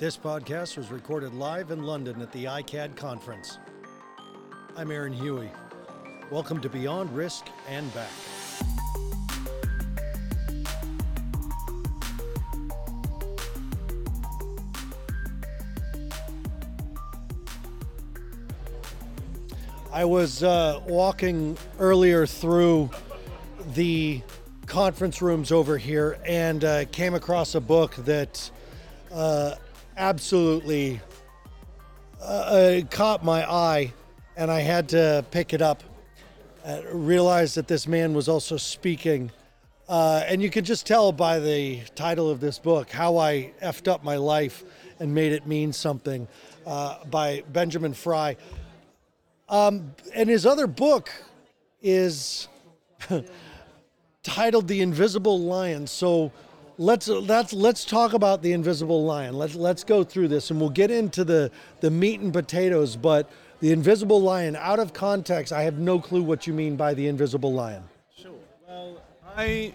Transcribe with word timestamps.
This 0.00 0.16
podcast 0.16 0.78
was 0.78 0.90
recorded 0.90 1.34
live 1.34 1.70
in 1.70 1.82
London 1.82 2.22
at 2.22 2.32
the 2.32 2.46
ICAD 2.46 2.96
conference. 2.96 3.58
I'm 4.74 4.90
Aaron 4.90 5.12
Huey. 5.12 5.50
Welcome 6.30 6.58
to 6.62 6.70
Beyond 6.70 7.14
Risk 7.14 7.44
and 7.68 7.92
Back. 7.92 8.08
I 19.92 20.06
was 20.06 20.42
uh, 20.42 20.80
walking 20.86 21.58
earlier 21.78 22.24
through 22.24 22.88
the 23.74 24.22
conference 24.64 25.20
rooms 25.20 25.52
over 25.52 25.76
here 25.76 26.16
and 26.24 26.64
uh, 26.64 26.86
came 26.86 27.12
across 27.12 27.54
a 27.54 27.60
book 27.60 27.94
that 27.96 28.50
uh, 29.12 29.56
absolutely 30.00 30.98
uh, 32.22 32.24
uh, 32.24 32.80
caught 32.90 33.22
my 33.22 33.48
eye, 33.48 33.92
and 34.34 34.50
I 34.50 34.60
had 34.60 34.88
to 34.90 35.24
pick 35.30 35.52
it 35.52 35.60
up. 35.60 35.84
Uh, 36.64 36.80
realized 36.92 37.54
that 37.54 37.68
this 37.68 37.86
man 37.86 38.12
was 38.12 38.28
also 38.28 38.56
speaking. 38.56 39.30
Uh, 39.88 40.22
and 40.26 40.42
you 40.42 40.50
could 40.50 40.64
just 40.64 40.86
tell 40.86 41.10
by 41.10 41.38
the 41.38 41.80
title 41.94 42.30
of 42.30 42.40
this 42.40 42.58
book 42.58 42.90
how 42.90 43.16
I 43.16 43.52
effed 43.62 43.88
up 43.88 44.04
my 44.04 44.16
life 44.16 44.62
and 44.98 45.14
made 45.14 45.32
it 45.32 45.46
mean 45.46 45.72
something 45.72 46.28
uh, 46.66 47.04
by 47.06 47.42
Benjamin 47.52 47.94
Fry. 47.94 48.36
Um, 49.48 49.94
and 50.14 50.28
his 50.28 50.46
other 50.46 50.66
book 50.66 51.10
is 51.82 52.48
titled 54.22 54.68
"The 54.68 54.80
Invisible 54.80 55.40
Lion." 55.40 55.86
So 55.86 56.30
let's 56.80 57.08
let's 57.08 57.52
let's 57.52 57.84
talk 57.84 58.14
about 58.14 58.42
the 58.42 58.52
Invisible 58.52 59.04
Lion. 59.04 59.34
Let's 59.34 59.54
let's 59.54 59.84
go 59.84 60.02
through 60.02 60.28
this, 60.28 60.50
and 60.50 60.58
we'll 60.58 60.70
get 60.70 60.90
into 60.90 61.24
the 61.24 61.50
the 61.80 61.90
meat 61.90 62.20
and 62.20 62.32
potatoes. 62.32 62.96
But 62.96 63.30
the 63.60 63.70
Invisible 63.70 64.20
Lion, 64.20 64.56
out 64.56 64.80
of 64.80 64.92
context, 64.92 65.52
I 65.52 65.62
have 65.62 65.78
no 65.78 66.00
clue 66.00 66.22
what 66.22 66.46
you 66.46 66.54
mean 66.54 66.76
by 66.76 66.94
the 66.94 67.06
Invisible 67.06 67.52
Lion. 67.52 67.84
Sure. 68.16 68.32
Well, 68.66 69.02
I 69.36 69.74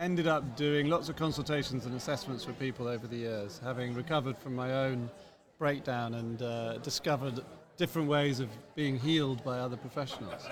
ended 0.00 0.26
up 0.26 0.56
doing 0.56 0.88
lots 0.88 1.10
of 1.10 1.16
consultations 1.16 1.84
and 1.84 1.94
assessments 1.94 2.44
for 2.44 2.52
people 2.54 2.88
over 2.88 3.06
the 3.06 3.16
years, 3.16 3.60
having 3.62 3.94
recovered 3.94 4.38
from 4.38 4.54
my 4.54 4.72
own 4.72 5.10
breakdown 5.58 6.14
and 6.14 6.40
uh, 6.40 6.78
discovered 6.78 7.40
different 7.76 8.08
ways 8.08 8.40
of 8.40 8.48
being 8.74 8.98
healed 8.98 9.44
by 9.44 9.58
other 9.58 9.76
professionals. 9.76 10.48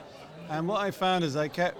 And 0.51 0.69
what 0.69 0.81
I 0.81 0.91
found 0.91 1.25
is 1.25 1.37
I 1.37 1.49
kept, 1.49 1.79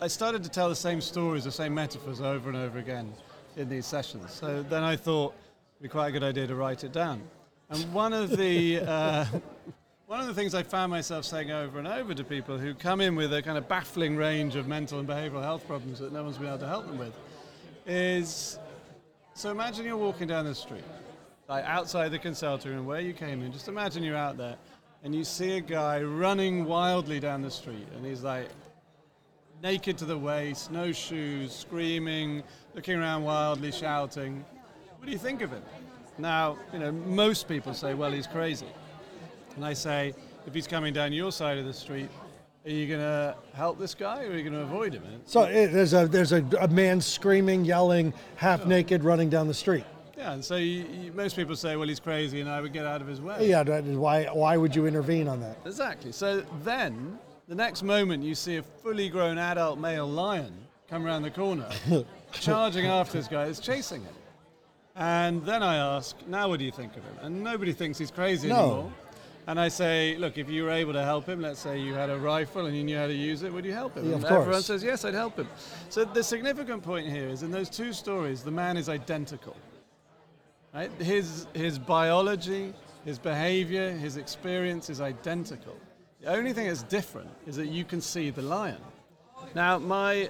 I 0.00 0.06
started 0.06 0.42
to 0.44 0.48
tell 0.48 0.68
the 0.68 0.76
same 0.76 1.00
stories, 1.00 1.44
the 1.44 1.52
same 1.52 1.74
metaphors 1.74 2.20
over 2.20 2.48
and 2.48 2.56
over 2.56 2.78
again 2.78 3.12
in 3.58 3.68
these 3.68 3.86
sessions. 3.86 4.32
So 4.32 4.62
then 4.62 4.82
I 4.82 4.96
thought 4.96 5.34
it'd 5.76 5.82
be 5.82 5.88
quite 5.88 6.08
a 6.08 6.12
good 6.12 6.22
idea 6.22 6.46
to 6.46 6.54
write 6.54 6.84
it 6.84 6.92
down. 6.92 7.22
And 7.70 7.92
one 7.92 8.12
of 8.12 8.36
the 8.36 8.80
uh, 8.80 9.26
one 10.06 10.20
of 10.20 10.26
the 10.26 10.34
things 10.34 10.54
I 10.54 10.62
found 10.62 10.90
myself 10.90 11.24
saying 11.24 11.50
over 11.50 11.78
and 11.78 11.86
over 11.86 12.14
to 12.14 12.24
people 12.24 12.56
who 12.56 12.72
come 12.72 13.00
in 13.00 13.14
with 13.14 13.32
a 13.34 13.42
kind 13.42 13.58
of 13.58 13.68
baffling 13.68 14.16
range 14.16 14.56
of 14.56 14.66
mental 14.66 14.98
and 14.98 15.08
behavioural 15.08 15.42
health 15.42 15.66
problems 15.66 15.98
that 15.98 16.12
no 16.12 16.22
one's 16.22 16.38
been 16.38 16.46
able 16.46 16.58
to 16.58 16.66
help 16.66 16.86
them 16.86 16.98
with 16.98 17.12
is 17.86 18.58
so 19.34 19.50
imagine 19.50 19.84
you're 19.84 19.96
walking 19.96 20.26
down 20.26 20.44
the 20.44 20.54
street, 20.54 20.84
like 21.48 21.64
outside 21.64 22.10
the 22.10 22.18
consulting 22.18 22.72
room 22.72 22.86
where 22.86 23.00
you 23.00 23.12
came 23.12 23.42
in. 23.42 23.52
Just 23.52 23.68
imagine 23.68 24.02
you're 24.02 24.16
out 24.16 24.36
there 24.36 24.56
and 25.04 25.14
you 25.14 25.24
see 25.24 25.56
a 25.58 25.60
guy 25.60 26.02
running 26.02 26.64
wildly 26.64 27.20
down 27.20 27.42
the 27.42 27.50
street, 27.50 27.86
and 27.94 28.04
he's 28.04 28.22
like 28.22 28.48
naked 29.62 29.98
to 29.98 30.04
the 30.04 30.18
waist, 30.18 30.70
no 30.70 30.92
shoes, 30.92 31.52
screaming, 31.52 32.42
looking 32.74 32.96
around 32.96 33.24
wildly, 33.24 33.72
shouting. 33.72 34.44
What 34.98 35.06
do 35.06 35.12
you 35.12 35.18
think 35.18 35.42
of 35.42 35.50
him? 35.50 35.62
Now, 36.18 36.58
you 36.72 36.78
know, 36.78 36.92
most 36.92 37.48
people 37.48 37.74
say, 37.74 37.94
well, 37.94 38.10
he's 38.10 38.26
crazy. 38.26 38.66
And 39.56 39.64
I 39.64 39.72
say, 39.72 40.14
if 40.46 40.54
he's 40.54 40.66
coming 40.66 40.92
down 40.92 41.12
your 41.12 41.32
side 41.32 41.58
of 41.58 41.64
the 41.64 41.72
street, 41.72 42.08
are 42.64 42.70
you 42.70 42.86
going 42.86 43.00
to 43.00 43.34
help 43.54 43.78
this 43.78 43.94
guy 43.94 44.24
or 44.24 44.30
are 44.30 44.36
you 44.36 44.42
going 44.42 44.52
to 44.52 44.60
avoid 44.60 44.92
him? 44.92 45.02
So 45.24 45.42
it, 45.44 45.68
there's 45.68 45.94
a 45.94 46.06
there's 46.06 46.32
a, 46.32 46.44
a 46.60 46.68
man 46.68 47.00
screaming, 47.00 47.64
yelling, 47.64 48.12
half 48.36 48.66
naked, 48.66 49.04
running 49.04 49.30
down 49.30 49.48
the 49.48 49.54
street. 49.54 49.84
Yeah, 50.16 50.32
and 50.32 50.44
so 50.44 50.56
you, 50.56 50.84
you, 51.02 51.12
most 51.12 51.36
people 51.36 51.54
say, 51.54 51.76
well, 51.76 51.86
he's 51.86 52.00
crazy, 52.00 52.40
and 52.40 52.50
I 52.50 52.60
would 52.60 52.72
get 52.72 52.84
out 52.84 53.00
of 53.00 53.06
his 53.06 53.20
way. 53.20 53.48
Yeah, 53.48 53.62
why 53.62 54.24
why 54.24 54.56
would 54.56 54.74
you 54.74 54.86
intervene 54.86 55.28
on 55.28 55.40
that? 55.40 55.56
Exactly. 55.64 56.12
So 56.12 56.44
then, 56.64 57.18
the 57.48 57.54
next 57.54 57.82
moment, 57.82 58.22
you 58.22 58.34
see 58.34 58.56
a 58.56 58.62
fully 58.62 59.08
grown 59.08 59.38
adult 59.38 59.78
male 59.78 60.06
lion 60.08 60.52
come 60.88 61.04
around 61.04 61.22
the 61.22 61.30
corner, 61.30 61.68
charging 62.32 62.86
after 62.86 63.18
this 63.18 63.28
guy, 63.28 63.44
is 63.44 63.58
chasing 63.60 64.02
him. 64.02 64.14
And 64.96 65.44
then 65.44 65.62
I 65.62 65.76
ask, 65.76 66.16
now 66.26 66.48
what 66.48 66.58
do 66.58 66.64
you 66.64 66.72
think 66.72 66.96
of 66.96 67.04
him? 67.04 67.14
And 67.22 67.42
nobody 67.42 67.72
thinks 67.72 67.98
he's 67.98 68.10
crazy 68.10 68.48
No. 68.48 68.58
anymore. 68.58 68.92
And 69.46 69.58
I 69.58 69.68
say, 69.68 70.14
look, 70.18 70.36
if 70.36 70.50
you 70.50 70.64
were 70.64 70.70
able 70.70 70.92
to 70.92 71.02
help 71.02 71.26
him, 71.26 71.40
let's 71.40 71.58
say 71.60 71.78
you 71.78 71.94
had 71.94 72.10
a 72.10 72.18
rifle 72.18 72.66
and 72.66 72.76
you 72.76 72.84
knew 72.84 72.98
how 72.98 73.06
to 73.06 73.14
use 73.14 73.42
it, 73.42 73.50
would 73.50 73.64
you 73.64 73.72
help 73.72 73.96
him? 73.96 74.04
Yeah, 74.04 74.16
of 74.16 74.24
and 74.24 74.26
everyone 74.26 74.52
course. 74.52 74.66
says, 74.66 74.84
yes, 74.84 75.06
I'd 75.06 75.14
help 75.14 75.38
him. 75.38 75.48
So 75.88 76.04
the 76.04 76.22
significant 76.22 76.82
point 76.82 77.08
here 77.08 77.28
is 77.28 77.42
in 77.42 77.50
those 77.50 77.70
two 77.70 77.94
stories, 77.94 78.42
the 78.42 78.50
man 78.50 78.76
is 78.76 78.90
identical. 78.90 79.56
Right? 80.74 80.90
His, 81.00 81.46
his 81.54 81.78
biology, 81.78 82.74
his 83.06 83.18
behavior, 83.18 83.92
his 83.92 84.18
experience 84.18 84.90
is 84.90 85.00
identical. 85.00 85.76
The 86.20 86.34
only 86.34 86.52
thing 86.52 86.66
that's 86.66 86.82
different 86.82 87.30
is 87.46 87.56
that 87.56 87.68
you 87.68 87.84
can 87.84 88.00
see 88.00 88.30
the 88.30 88.42
lion. 88.42 88.80
Now, 89.54 89.78
my, 89.78 90.28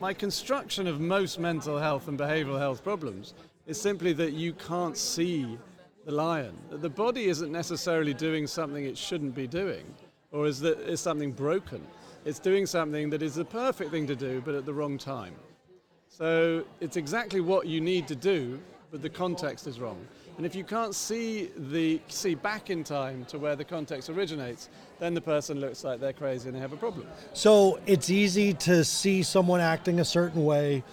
my 0.00 0.12
construction 0.12 0.86
of 0.86 1.00
most 1.00 1.38
mental 1.38 1.78
health 1.78 2.08
and 2.08 2.18
behavioral 2.18 2.58
health 2.58 2.84
problems 2.84 3.32
is 3.66 3.80
simply 3.80 4.12
that 4.14 4.32
you 4.32 4.52
can't 4.52 4.96
see 4.96 5.58
the 6.04 6.12
lion. 6.12 6.56
That 6.70 6.82
the 6.82 6.90
body 6.90 7.24
isn't 7.26 7.50
necessarily 7.50 8.12
doing 8.12 8.46
something 8.46 8.84
it 8.84 8.98
shouldn't 8.98 9.34
be 9.34 9.46
doing, 9.46 9.84
or 10.30 10.46
is, 10.46 10.60
that, 10.60 10.78
is 10.80 11.00
something 11.00 11.32
broken. 11.32 11.84
It's 12.26 12.38
doing 12.38 12.66
something 12.66 13.08
that 13.10 13.22
is 13.22 13.34
the 13.34 13.44
perfect 13.44 13.90
thing 13.90 14.06
to 14.08 14.16
do, 14.16 14.42
but 14.44 14.54
at 14.54 14.66
the 14.66 14.74
wrong 14.74 14.98
time. 14.98 15.34
So 16.08 16.64
it's 16.80 16.96
exactly 16.96 17.40
what 17.40 17.66
you 17.66 17.80
need 17.80 18.06
to 18.08 18.14
do, 18.14 18.60
but 18.90 19.00
the 19.00 19.10
context 19.10 19.66
is 19.66 19.80
wrong. 19.80 20.06
And 20.36 20.44
if 20.44 20.54
you 20.54 20.64
can't 20.64 20.94
see 20.94 21.50
the 21.56 22.00
see 22.08 22.34
back 22.34 22.68
in 22.68 22.84
time 22.84 23.24
to 23.26 23.38
where 23.38 23.56
the 23.56 23.64
context 23.64 24.10
originates, 24.10 24.68
then 24.98 25.14
the 25.14 25.20
person 25.20 25.60
looks 25.60 25.82
like 25.82 25.98
they're 25.98 26.12
crazy 26.12 26.48
and 26.48 26.56
they 26.56 26.60
have 26.60 26.72
a 26.72 26.76
problem. 26.76 27.06
So 27.32 27.80
it's 27.86 28.10
easy 28.10 28.52
to 28.54 28.84
see 28.84 29.22
someone 29.22 29.60
acting 29.60 29.98
a 30.00 30.04
certain 30.04 30.44
way, 30.44 30.84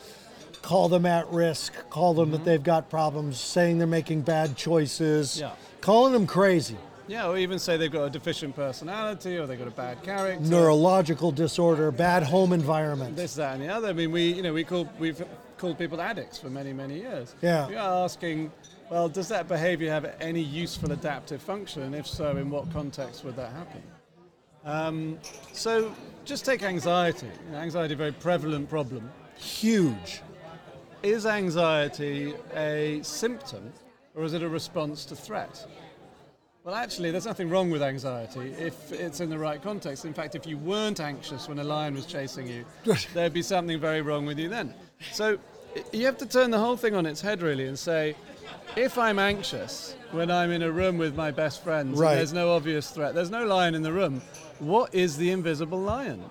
call 0.61 0.87
them 0.87 1.05
at 1.05 1.27
risk, 1.29 1.73
call 1.89 2.13
them 2.13 2.31
that 2.31 2.37
mm-hmm. 2.37 2.45
they've 2.45 2.63
got 2.63 2.89
problems, 2.89 3.37
saying 3.37 3.79
they're 3.79 3.87
making 3.87 4.21
bad 4.21 4.55
choices, 4.55 5.39
Yeah. 5.39 5.51
calling 5.81 6.13
them 6.13 6.25
crazy, 6.25 6.77
Yeah, 7.07 7.27
or 7.27 7.37
even 7.37 7.59
say 7.59 7.75
they've 7.75 7.91
got 7.91 8.05
a 8.05 8.09
deficient 8.09 8.55
personality 8.55 9.37
or 9.37 9.45
they've 9.45 9.59
got 9.59 9.67
a 9.67 9.71
bad 9.71 10.01
character. 10.03 10.41
neurological 10.45 11.33
disorder, 11.33 11.91
bad 11.91 12.23
home 12.23 12.53
environment. 12.53 13.17
this, 13.17 13.35
that, 13.35 13.55
and 13.55 13.63
the 13.63 13.67
other. 13.67 13.89
I 13.89 13.93
mean, 13.93 14.11
we, 14.11 14.31
you 14.31 14.41
know, 14.41 14.53
we 14.53 14.63
call, 14.63 14.87
we've 14.99 15.21
called 15.57 15.77
people 15.77 15.99
addicts 16.01 16.37
for 16.37 16.49
many, 16.49 16.71
many 16.71 16.99
years. 16.99 17.35
Yeah. 17.41 17.67
We 17.67 17.75
are 17.75 18.05
asking, 18.05 18.51
well, 18.93 19.09
does 19.09 19.27
that 19.29 19.47
behaviour 19.47 19.89
have 19.89 20.15
any 20.21 20.39
useful 20.39 20.91
adaptive 20.91 21.41
function? 21.41 21.81
And 21.81 21.95
if 21.95 22.05
so, 22.05 22.37
in 22.37 22.51
what 22.51 22.71
context 22.71 23.25
would 23.25 23.35
that 23.37 23.51
happen? 23.51 23.81
Um, 24.63 25.17
so 25.51 25.95
just 26.25 26.45
take 26.45 26.61
anxiety. 26.61 27.31
Anxiety, 27.55 27.95
a 27.95 27.97
very 27.97 28.11
prevalent 28.11 28.69
problem. 28.69 29.11
Huge. 29.35 30.21
Is 31.01 31.25
anxiety 31.25 32.35
a 32.55 32.99
symptom 33.01 33.73
or 34.13 34.25
is 34.25 34.33
it 34.33 34.43
a 34.43 34.47
response 34.47 35.05
to 35.05 35.15
threat? 35.15 35.65
Well, 36.63 36.75
actually, 36.75 37.09
there's 37.09 37.25
nothing 37.25 37.49
wrong 37.49 37.71
with 37.71 37.81
anxiety 37.81 38.53
if 38.59 38.91
it's 38.91 39.21
in 39.21 39.29
the 39.31 39.39
right 39.39 39.59
context. 39.59 40.05
In 40.05 40.13
fact, 40.13 40.35
if 40.35 40.45
you 40.45 40.59
weren't 40.59 40.99
anxious 40.99 41.49
when 41.49 41.57
a 41.57 41.63
lion 41.63 41.95
was 41.95 42.05
chasing 42.05 42.45
you, 42.45 42.63
there'd 43.15 43.33
be 43.33 43.41
something 43.41 43.79
very 43.79 44.03
wrong 44.03 44.27
with 44.27 44.37
you 44.37 44.49
then. 44.49 44.71
So 45.11 45.39
you 45.91 46.05
have 46.05 46.17
to 46.17 46.27
turn 46.27 46.51
the 46.51 46.59
whole 46.59 46.77
thing 46.77 46.95
on 46.95 47.07
its 47.07 47.21
head, 47.21 47.41
really, 47.41 47.65
and 47.65 47.77
say, 47.77 48.15
if 48.75 48.97
I'm 48.97 49.19
anxious 49.19 49.95
when 50.11 50.29
I'm 50.31 50.51
in 50.51 50.63
a 50.63 50.71
room 50.71 50.97
with 50.97 51.15
my 51.15 51.31
best 51.31 51.63
friends 51.63 51.99
Right. 51.99 52.11
and 52.11 52.19
there's 52.19 52.33
no 52.33 52.51
obvious 52.51 52.89
threat, 52.91 53.13
there's 53.15 53.29
no 53.29 53.45
lion 53.45 53.75
in 53.75 53.81
the 53.81 53.91
room, 53.91 54.21
what 54.59 54.93
is 54.93 55.17
the 55.17 55.31
invisible 55.31 55.79
lion? 55.79 56.23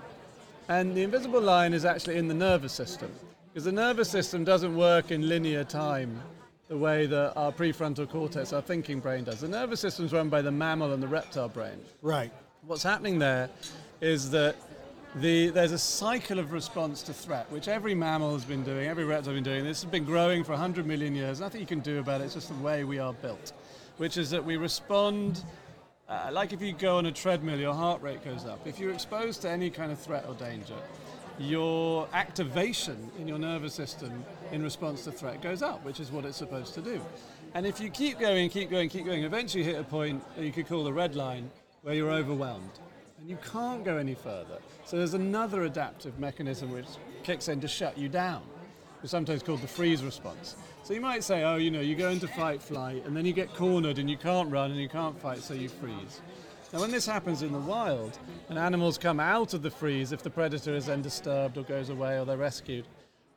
And 0.69 0.95
the 0.97 1.03
invisible 1.03 1.41
lion 1.41 1.75
is 1.75 1.85
actually 1.85 2.17
in 2.17 2.29
the 2.29 2.35
nervous 2.35 2.73
system. 2.73 3.11
Because 3.53 3.65
the 3.65 3.73
nervous 3.73 4.09
system 4.09 4.45
doesn't 4.45 4.75
work 4.77 5.11
in 5.11 5.29
linear 5.29 5.65
time 5.65 6.21
the 6.69 6.77
way 6.77 7.05
that 7.07 7.35
our 7.37 7.53
prefrontal 7.53 8.09
cortex, 8.09 8.53
our 8.55 8.63
thinking 8.63 8.99
brain, 8.99 9.25
does. 9.25 9.41
The 9.41 9.49
nervous 9.49 9.81
system 9.81 10.07
is 10.07 10.13
run 10.13 10.31
by 10.31 10.41
the 10.41 10.51
mammal 10.51 10.95
and 10.95 11.03
the 11.03 11.09
reptile 11.09 11.49
brain. 11.49 11.79
Right. 12.01 12.33
What's 12.67 12.83
happening 12.83 13.19
there 13.19 13.51
is 14.01 14.31
that 14.31 14.57
the, 15.17 15.51
there's 15.51 15.73
a 15.73 15.79
cycle 15.79 16.39
of 16.39 16.53
response 16.53 17.03
to 17.03 17.13
threat, 17.13 17.51
which 17.51 17.69
every 17.69 17.95
mammal 17.95 18.33
has 18.33 18.45
been 18.45 18.65
doing, 18.65 18.89
every 18.89 19.05
reptile 19.05 19.35
has 19.35 19.43
been 19.43 19.45
doing. 19.45 19.65
This 19.65 19.83
has 19.83 19.91
been 19.91 20.05
growing 20.05 20.43
for 20.45 20.53
100 20.53 20.87
million 20.87 21.15
years. 21.15 21.41
Nothing 21.41 21.61
you 21.61 21.67
can 21.67 21.81
do 21.81 21.99
about 21.99 22.21
it, 22.21 22.25
it's 22.25 22.35
just 22.35 22.49
the 22.49 22.63
way 22.63 22.85
we 22.85 22.99
are 22.99 23.13
built, 23.13 23.53
which 23.99 24.17
is 24.17 24.31
that 24.31 24.45
we 24.45 24.57
respond 24.57 25.43
uh, 26.13 26.29
like 26.31 26.53
if 26.53 26.61
you 26.61 26.75
go 26.75 26.99
on 26.99 27.07
a 27.07 27.13
treadmill, 27.13 27.59
your 27.59 27.73
heart 27.73 28.03
rate 28.03 28.23
goes 28.23 28.45
up. 28.45 28.67
If 28.67 28.79
you're 28.79 28.93
exposed 28.93 29.41
to 29.43 29.51
any 29.51 29.71
kind 29.71 29.91
of 29.91 29.99
threat 29.99 30.27
or 30.29 30.35
danger, 30.35 30.77
your 31.39 32.07
activation 32.13 33.11
in 33.19 33.27
your 33.27 33.39
nervous 33.39 33.73
system 33.73 34.23
in 34.51 34.63
response 34.63 35.05
to 35.05 35.13
threat 35.13 35.41
goes 35.41 35.63
up, 35.63 35.83
which 35.87 36.01
is 36.01 36.13
what 36.13 36.27
it's 36.27 36.37
supposed 36.37 36.75
to 36.75 36.83
do. 36.83 37.01
And 37.55 37.67
if 37.67 37.81
you 37.81 37.89
keep 37.89 38.19
going, 38.19 38.51
keep 38.51 38.71
going, 38.71 38.91
keep 38.91 39.07
going, 39.07 39.25
eventually 39.25 39.65
you 39.65 39.71
hit 39.71 39.81
a 39.81 39.85
point 39.85 40.23
that 40.37 40.45
you 40.45 40.53
could 40.53 40.69
call 40.69 40.85
the 40.85 40.93
red 40.93 41.15
line 41.15 41.51
where 41.81 41.95
you're 41.95 42.11
overwhelmed 42.11 42.79
and 43.23 43.31
you 43.31 43.39
can't 43.53 43.85
go 43.85 43.99
any 43.99 44.15
further. 44.15 44.59
So 44.85 44.97
there's 44.97 45.15
another 45.15 45.63
adaptive 45.63 46.19
mechanism 46.19 46.73
which 46.73 46.87
kicks 47.23 47.47
in 47.47 47.61
to 47.61 47.69
shut 47.69 47.97
you 47.97 48.09
down. 48.09 48.43
It's 49.01 49.13
sometimes 49.13 49.45
called 49.45 49.63
the 49.63 49.69
freeze 49.69 50.03
response. 50.03 50.57
So 50.83 50.93
you 50.93 51.01
might 51.01 51.23
say, 51.23 51.45
oh, 51.45 51.55
you 51.55 51.71
know, 51.71 51.81
you 51.81 51.95
go 51.95 52.09
into 52.09 52.27
fight 52.27 52.61
flight 52.61 53.05
and 53.07 53.17
then 53.17 53.25
you 53.25 53.33
get 53.33 53.55
cornered 53.55 54.01
and 54.01 54.11
you 54.11 54.17
can't 54.17 54.51
run 54.51 54.73
and 54.73 54.81
you 54.81 54.89
can't 54.89 55.17
fight, 55.21 55.39
so 55.39 55.55
you 55.55 55.69
freeze. 55.69 56.21
Now, 56.73 56.81
when 56.81 56.91
this 56.91 57.07
happens 57.07 57.43
in 57.43 57.53
the 57.53 57.61
wild 57.61 58.19
and 58.49 58.59
animals 58.59 58.99
come 58.99 59.21
out 59.21 59.55
of 59.55 59.63
the 59.63 59.71
freeze, 59.71 60.11
if 60.11 60.25
the 60.25 60.31
predator 60.31 60.75
is 60.75 60.87
then 60.87 61.01
disturbed 61.01 61.57
or 61.57 61.63
goes 61.63 61.91
away 61.91 62.19
or 62.19 62.25
they're 62.25 62.37
rescued, 62.37 62.87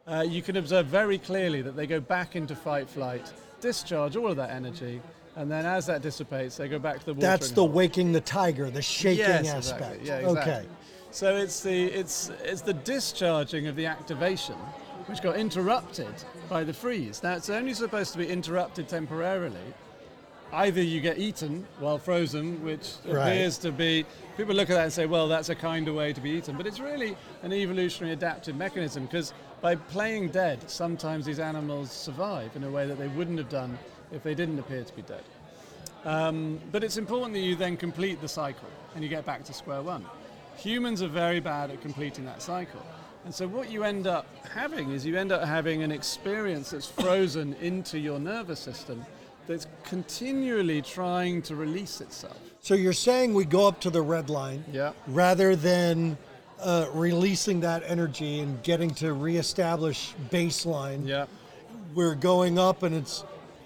uh, 0.07 0.25
you 0.27 0.41
can 0.41 0.57
observe 0.57 0.87
very 0.87 1.19
clearly 1.19 1.61
that 1.61 1.75
they 1.75 1.85
go 1.85 1.99
back 1.99 2.35
into 2.35 2.55
fight 2.55 2.89
flight, 2.89 3.31
discharge 3.61 4.15
all 4.15 4.31
of 4.31 4.37
that 4.37 4.49
energy, 4.49 4.99
and 5.35 5.51
then 5.51 5.65
as 5.65 5.85
that 5.87 6.01
dissipates, 6.01 6.57
they 6.57 6.67
go 6.67 6.79
back 6.79 6.99
to 6.99 7.05
the 7.05 7.13
water. 7.13 7.27
That's 7.27 7.51
the 7.51 7.65
waking 7.65 8.13
the 8.13 8.21
tiger, 8.21 8.69
the 8.69 8.81
shaking 8.81 9.19
yes, 9.19 9.47
aspect. 9.47 9.95
Exactly. 10.01 10.07
Yeah, 10.07 10.29
exactly. 10.29 10.53
Okay. 10.53 10.65
So 11.11 11.35
it's 11.35 11.61
the 11.61 11.85
it's 11.85 12.31
it's 12.43 12.61
the 12.61 12.73
discharging 12.73 13.67
of 13.67 13.75
the 13.75 13.85
activation 13.85 14.55
which 15.07 15.21
got 15.21 15.35
interrupted 15.35 16.13
by 16.49 16.63
the 16.63 16.73
freeze. 16.73 17.21
Now 17.21 17.35
it's 17.35 17.49
only 17.49 17.73
supposed 17.73 18.11
to 18.13 18.17
be 18.17 18.27
interrupted 18.27 18.87
temporarily. 18.87 19.73
Either 20.51 20.81
you 20.81 21.01
get 21.01 21.17
eaten 21.17 21.67
while 21.79 21.97
frozen, 21.97 22.63
which 22.63 22.93
Right. 23.05 23.29
appears 23.29 23.57
to 23.59 23.71
be 23.71 24.05
people 24.37 24.55
look 24.55 24.69
at 24.69 24.75
that 24.75 24.83
and 24.83 24.93
say, 24.93 25.05
well, 25.05 25.27
that's 25.27 25.49
a 25.49 25.55
kind 25.55 25.87
of 25.87 25.95
way 25.95 26.13
to 26.13 26.21
be 26.21 26.31
eaten, 26.31 26.55
but 26.55 26.65
it's 26.67 26.79
really 26.79 27.17
an 27.43 27.51
evolutionary 27.51 28.13
adaptive 28.13 28.55
mechanism 28.55 29.05
because 29.05 29.33
by 29.61 29.75
playing 29.75 30.29
dead, 30.29 30.69
sometimes 30.69 31.25
these 31.25 31.39
animals 31.39 31.91
survive 31.91 32.55
in 32.55 32.63
a 32.63 32.69
way 32.69 32.85
that 32.87 32.97
they 32.97 33.07
wouldn't 33.07 33.37
have 33.37 33.49
done 33.49 33.77
if 34.11 34.23
they 34.23 34.35
didn't 34.35 34.59
appear 34.59 34.83
to 34.83 34.95
be 34.95 35.01
dead. 35.01 35.23
Um, 36.03 36.59
but 36.71 36.83
it's 36.83 36.97
important 36.97 37.33
that 37.33 37.39
you 37.39 37.55
then 37.55 37.77
complete 37.77 38.21
the 38.21 38.27
cycle 38.27 38.69
and 38.93 39.03
you 39.03 39.09
get 39.09 39.25
back 39.25 39.43
to 39.45 39.53
square 39.53 39.81
one. 39.81 40.05
Humans 40.57 41.01
are 41.01 41.07
very 41.07 41.39
bad 41.39 41.71
at 41.71 41.81
completing 41.81 42.25
that 42.25 42.41
cycle. 42.41 42.81
And 43.25 43.33
so 43.33 43.47
what 43.47 43.71
you 43.71 43.83
end 43.83 44.05
up 44.05 44.27
having 44.53 44.91
is 44.91 45.05
you 45.05 45.17
end 45.17 45.31
up 45.31 45.43
having 45.43 45.81
an 45.81 45.91
experience 45.91 46.69
that's 46.69 46.87
frozen 46.87 47.53
into 47.61 47.97
your 47.99 48.19
nervous 48.19 48.59
system 48.59 49.03
that's 49.47 49.67
continually 49.83 50.81
trying 50.81 51.41
to 51.43 51.55
release 51.55 52.01
itself. 52.01 52.37
So 52.61 52.73
you're 52.75 52.93
saying 52.93 53.33
we 53.33 53.45
go 53.45 53.67
up 53.67 53.79
to 53.81 53.89
the 53.89 54.01
red 54.01 54.29
line 54.29 54.63
Yeah. 54.71 54.93
rather 55.07 55.55
than 55.55 56.17
uh, 56.59 56.87
releasing 56.93 57.59
that 57.61 57.83
energy 57.85 58.39
and 58.39 58.61
getting 58.63 58.91
to 58.95 59.13
reestablish 59.13 60.13
baseline. 60.31 61.07
Yeah. 61.07 61.25
We're 61.93 62.15
going 62.15 62.57
up 62.57 62.83
and 62.83 62.95
it's 62.95 63.23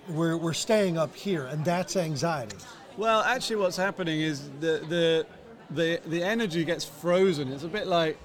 we're, 0.09 0.37
we're 0.37 0.53
staying 0.53 0.97
up 0.97 1.15
here, 1.15 1.45
and 1.45 1.63
that's 1.63 1.95
anxiety. 1.95 2.57
Well, 2.97 3.21
actually, 3.21 3.57
what's 3.57 3.77
happening 3.77 4.21
is 4.21 4.49
the, 4.59 4.83
the, 4.89 5.25
the, 5.71 6.01
the 6.05 6.23
energy 6.23 6.63
gets 6.63 6.83
frozen. 6.83 7.51
It's 7.51 7.63
a 7.63 7.67
bit 7.69 7.87
like 7.87 8.17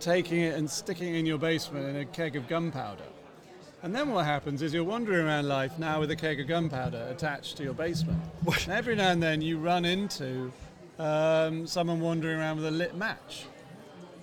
taking 0.00 0.40
it 0.40 0.56
and 0.56 0.70
sticking 0.70 1.14
it 1.14 1.18
in 1.18 1.26
your 1.26 1.38
basement 1.38 1.86
in 1.86 1.96
a 1.96 2.04
keg 2.04 2.36
of 2.36 2.48
gunpowder. 2.48 3.04
And 3.82 3.94
then 3.94 4.10
what 4.10 4.24
happens 4.24 4.60
is 4.62 4.74
you're 4.74 4.84
wandering 4.84 5.24
around 5.24 5.46
life 5.46 5.78
now 5.78 6.00
with 6.00 6.10
a 6.10 6.16
keg 6.16 6.40
of 6.40 6.48
gunpowder 6.48 7.08
attached 7.10 7.56
to 7.58 7.62
your 7.62 7.74
basement. 7.74 8.20
and 8.46 8.72
every 8.72 8.96
now 8.96 9.10
and 9.10 9.22
then 9.22 9.40
you 9.40 9.58
run 9.58 9.84
into 9.84 10.52
um, 10.98 11.66
someone 11.66 12.00
wandering 12.00 12.38
around 12.38 12.56
with 12.56 12.66
a 12.66 12.70
lit 12.72 12.96
match. 12.96 13.44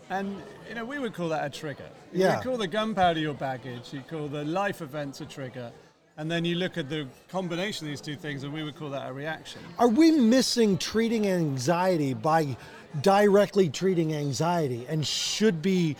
And 0.09 0.41
you 0.68 0.75
know, 0.75 0.85
we 0.85 1.00
would 1.00 1.13
call 1.13 1.29
that 1.29 1.45
a 1.45 1.50
trigger. 1.50 1.89
Yeah. 2.11 2.38
You 2.38 2.44
call 2.44 2.57
the 2.57 2.68
gunpowder 2.68 3.19
your 3.19 3.33
baggage, 3.33 3.94
you 3.94 4.01
call 4.01 4.27
the 4.27 4.44
life 4.44 4.81
events 4.81 5.21
a 5.21 5.25
trigger, 5.25 5.71
and 6.17 6.31
then 6.31 6.45
you 6.45 6.56
look 6.56 6.77
at 6.77 6.89
the 6.89 7.07
combination 7.27 7.88
of 7.88 7.91
these 7.91 8.01
two 8.01 8.15
things 8.15 8.44
and 8.44 8.53
we 8.53 8.63
would 8.63 8.75
call 8.75 8.89
that 8.89 9.09
a 9.09 9.13
reaction. 9.13 9.62
Are 9.77 9.88
we 9.88 10.12
missing 10.12 10.77
treating 10.77 11.27
anxiety 11.27 12.13
by 12.13 12.56
directly 13.01 13.69
treating 13.69 14.15
anxiety 14.15 14.85
and 14.88 15.06
should 15.06 15.62
be 15.62 15.97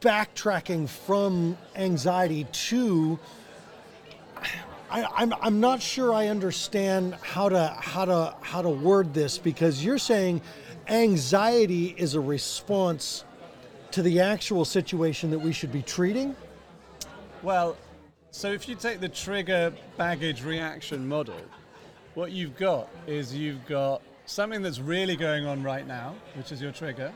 backtracking 0.00 0.88
from 0.88 1.56
anxiety 1.76 2.46
to 2.52 3.18
I, 4.90 5.06
I'm, 5.14 5.32
I'm 5.40 5.60
not 5.60 5.80
sure 5.80 6.12
I 6.12 6.26
understand 6.28 7.14
how 7.22 7.48
to 7.48 7.74
how 7.78 8.04
to 8.04 8.34
how 8.42 8.60
to 8.60 8.68
word 8.68 9.14
this 9.14 9.38
because 9.38 9.82
you're 9.82 9.96
saying 9.96 10.42
anxiety 10.88 11.94
is 11.96 12.14
a 12.14 12.20
response 12.20 13.24
to 13.92 14.02
the 14.02 14.20
actual 14.20 14.66
situation 14.66 15.30
that 15.30 15.38
we 15.38 15.52
should 15.52 15.72
be 15.72 15.80
treating. 15.80 16.36
Well, 17.42 17.76
so 18.32 18.50
if 18.50 18.66
you 18.66 18.74
take 18.74 18.98
the 19.00 19.08
trigger 19.10 19.72
baggage 19.98 20.42
reaction 20.42 21.06
model, 21.06 21.36
what 22.14 22.32
you've 22.32 22.56
got 22.56 22.88
is 23.06 23.34
you've 23.34 23.64
got 23.66 24.00
something 24.24 24.62
that's 24.62 24.80
really 24.80 25.16
going 25.16 25.46
on 25.46 25.62
right 25.62 25.86
now, 25.86 26.14
which 26.34 26.50
is 26.50 26.60
your 26.60 26.72
trigger. 26.72 27.12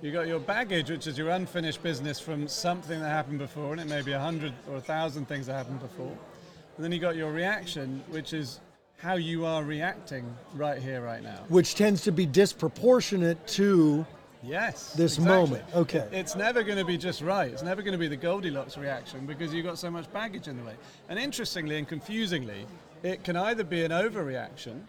You've 0.00 0.14
got 0.14 0.28
your 0.28 0.38
baggage, 0.38 0.88
which 0.88 1.08
is 1.08 1.18
your 1.18 1.30
unfinished 1.30 1.82
business 1.82 2.20
from 2.20 2.46
something 2.46 3.00
that 3.00 3.08
happened 3.08 3.40
before, 3.40 3.72
and 3.72 3.80
it 3.80 3.88
may 3.88 4.02
be 4.02 4.12
a 4.12 4.20
hundred 4.20 4.52
or 4.70 4.76
a 4.76 4.80
thousand 4.80 5.26
things 5.26 5.46
that 5.46 5.54
happened 5.54 5.80
before. 5.80 6.16
And 6.76 6.84
then 6.84 6.92
you 6.92 7.00
got 7.00 7.16
your 7.16 7.32
reaction, 7.32 8.02
which 8.08 8.32
is 8.32 8.60
how 8.98 9.14
you 9.14 9.44
are 9.44 9.64
reacting 9.64 10.24
right 10.54 10.80
here, 10.80 11.02
right 11.02 11.24
now. 11.24 11.40
which 11.48 11.74
tends 11.74 12.02
to 12.02 12.12
be 12.12 12.24
disproportionate 12.24 13.44
to 13.48 14.06
Yes. 14.42 14.92
This 14.92 15.18
exactly. 15.18 15.36
moment, 15.36 15.64
okay. 15.74 16.08
It's 16.10 16.34
never 16.34 16.62
going 16.62 16.78
to 16.78 16.84
be 16.84 16.98
just 16.98 17.22
right. 17.22 17.50
It's 17.50 17.62
never 17.62 17.82
going 17.82 17.92
to 17.92 17.98
be 17.98 18.08
the 18.08 18.16
Goldilocks 18.16 18.76
reaction 18.76 19.24
because 19.24 19.54
you've 19.54 19.64
got 19.64 19.78
so 19.78 19.90
much 19.90 20.12
baggage 20.12 20.48
in 20.48 20.56
the 20.56 20.64
way. 20.64 20.74
And 21.08 21.18
interestingly 21.18 21.78
and 21.78 21.86
confusingly, 21.86 22.66
it 23.02 23.24
can 23.24 23.36
either 23.36 23.64
be 23.64 23.84
an 23.84 23.92
overreaction 23.92 24.80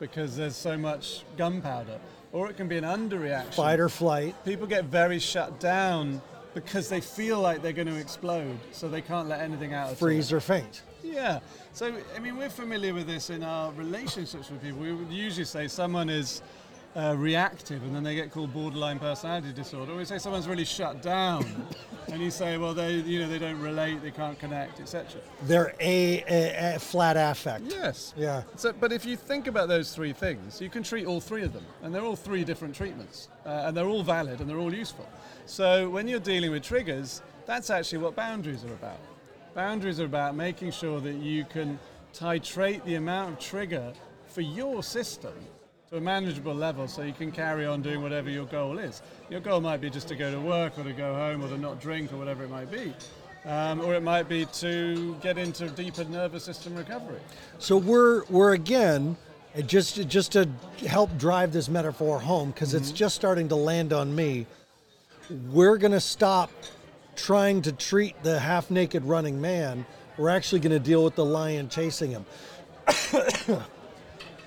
because 0.00 0.36
there's 0.36 0.56
so 0.56 0.76
much 0.76 1.24
gunpowder, 1.36 1.98
or 2.32 2.50
it 2.50 2.56
can 2.56 2.68
be 2.68 2.76
an 2.76 2.84
underreaction. 2.84 3.54
fight 3.54 3.78
or 3.78 3.88
flight. 3.88 4.34
People 4.44 4.66
get 4.66 4.86
very 4.86 5.18
shut 5.18 5.60
down 5.60 6.20
because 6.54 6.88
they 6.88 7.00
feel 7.00 7.38
like 7.38 7.62
they're 7.62 7.72
going 7.72 7.88
to 7.88 7.96
explode, 7.96 8.58
so 8.72 8.88
they 8.88 9.00
can't 9.00 9.28
let 9.28 9.40
anything 9.40 9.74
out. 9.74 9.96
freeze 9.96 10.32
or 10.32 10.40
faint. 10.40 10.82
Yeah. 11.02 11.40
So, 11.72 11.94
I 12.14 12.18
mean, 12.18 12.36
we're 12.36 12.50
familiar 12.50 12.94
with 12.94 13.06
this 13.06 13.30
in 13.30 13.42
our 13.42 13.72
relationships 13.72 14.50
with 14.50 14.62
people. 14.62 14.80
We 14.80 14.92
would 14.92 15.10
usually 15.10 15.44
say 15.44 15.68
someone 15.68 16.10
is 16.10 16.42
uh, 16.94 17.14
reactive 17.16 17.82
and 17.82 17.94
then 17.94 18.02
they 18.02 18.14
get 18.14 18.30
called 18.30 18.52
borderline 18.52 18.98
personality 18.98 19.52
disorder. 19.52 19.94
We 19.94 20.04
say 20.04 20.18
someone's 20.18 20.46
really 20.46 20.64
shut 20.64 21.02
down. 21.02 21.44
and 22.08 22.20
you 22.20 22.30
say, 22.30 22.58
well, 22.58 22.74
they, 22.74 22.96
you 22.96 23.20
know, 23.20 23.28
they 23.28 23.38
don't 23.38 23.60
relate, 23.60 24.02
they 24.02 24.10
can't 24.10 24.38
connect, 24.38 24.80
etc. 24.80 25.20
They're 25.42 25.74
a, 25.80 26.22
a, 26.28 26.74
a 26.74 26.78
flat 26.78 27.16
affect. 27.16 27.64
Yes. 27.68 28.12
Yeah. 28.16 28.42
So, 28.56 28.72
but 28.72 28.92
if 28.92 29.04
you 29.04 29.16
think 29.16 29.46
about 29.46 29.68
those 29.68 29.94
three 29.94 30.12
things, 30.12 30.60
you 30.60 30.68
can 30.68 30.82
treat 30.82 31.06
all 31.06 31.20
three 31.20 31.42
of 31.42 31.52
them, 31.52 31.64
and 31.82 31.94
they're 31.94 32.02
all 32.02 32.16
three 32.16 32.44
different 32.44 32.74
treatments, 32.74 33.28
uh, 33.46 33.64
and 33.66 33.76
they're 33.76 33.86
all 33.86 34.02
valid 34.02 34.40
and 34.40 34.50
they're 34.50 34.58
all 34.58 34.74
useful. 34.74 35.08
So 35.46 35.88
when 35.88 36.06
you're 36.06 36.20
dealing 36.20 36.50
with 36.50 36.62
triggers, 36.62 37.22
that's 37.46 37.70
actually 37.70 37.98
what 37.98 38.14
boundaries 38.14 38.64
are 38.64 38.74
about. 38.74 39.00
Boundaries 39.54 40.00
are 40.00 40.04
about 40.04 40.34
making 40.34 40.72
sure 40.72 41.00
that 41.00 41.14
you 41.14 41.44
can 41.44 41.78
titrate 42.14 42.84
the 42.84 42.96
amount 42.96 43.32
of 43.32 43.38
trigger 43.38 43.92
for 44.26 44.40
your 44.42 44.82
system 44.82 45.32
to 45.92 45.98
a 45.98 46.00
manageable 46.00 46.54
level 46.54 46.88
so 46.88 47.02
you 47.02 47.12
can 47.12 47.30
carry 47.30 47.66
on 47.66 47.82
doing 47.82 48.02
whatever 48.02 48.30
your 48.30 48.46
goal 48.46 48.78
is. 48.78 49.02
Your 49.28 49.40
goal 49.40 49.60
might 49.60 49.82
be 49.82 49.90
just 49.90 50.08
to 50.08 50.16
go 50.16 50.32
to 50.32 50.40
work 50.40 50.78
or 50.78 50.84
to 50.84 50.92
go 50.94 51.14
home 51.14 51.44
or 51.44 51.48
to 51.48 51.58
not 51.58 51.82
drink 51.82 52.14
or 52.14 52.16
whatever 52.16 52.44
it 52.44 52.50
might 52.50 52.70
be. 52.70 52.94
Um, 53.44 53.82
or 53.82 53.94
it 53.94 54.02
might 54.02 54.26
be 54.26 54.46
to 54.46 55.14
get 55.20 55.36
into 55.36 55.68
deeper 55.68 56.04
nervous 56.04 56.44
system 56.44 56.76
recovery. 56.76 57.20
So 57.58 57.76
we're 57.76 58.24
we're 58.30 58.54
again 58.54 59.18
uh, 59.54 59.60
just 59.60 60.08
just 60.08 60.32
to 60.32 60.48
help 60.86 61.18
drive 61.18 61.52
this 61.52 61.68
metaphor 61.68 62.18
home 62.18 62.52
because 62.52 62.72
it's 62.72 62.90
just 62.90 63.14
starting 63.14 63.48
to 63.48 63.56
land 63.56 63.92
on 63.92 64.14
me. 64.14 64.46
We're 65.50 65.76
going 65.76 65.92
to 65.92 66.00
stop 66.00 66.50
trying 67.16 67.60
to 67.62 67.72
treat 67.72 68.14
the 68.22 68.38
half-naked 68.38 69.04
running 69.04 69.42
man. 69.42 69.84
We're 70.16 70.30
actually 70.30 70.60
going 70.60 70.72
to 70.72 70.80
deal 70.80 71.04
with 71.04 71.16
the 71.16 71.24
lion 71.24 71.68
chasing 71.68 72.12
him. 72.12 72.24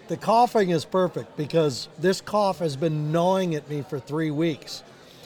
the 0.07 0.17
coughing 0.17 0.69
is 0.69 0.85
perfect 0.85 1.35
because 1.37 1.87
this 1.99 2.21
cough 2.21 2.59
has 2.59 2.75
been 2.75 3.11
gnawing 3.11 3.55
at 3.55 3.69
me 3.69 3.81
for 3.81 3.99
3 3.99 4.31
weeks. 4.31 4.83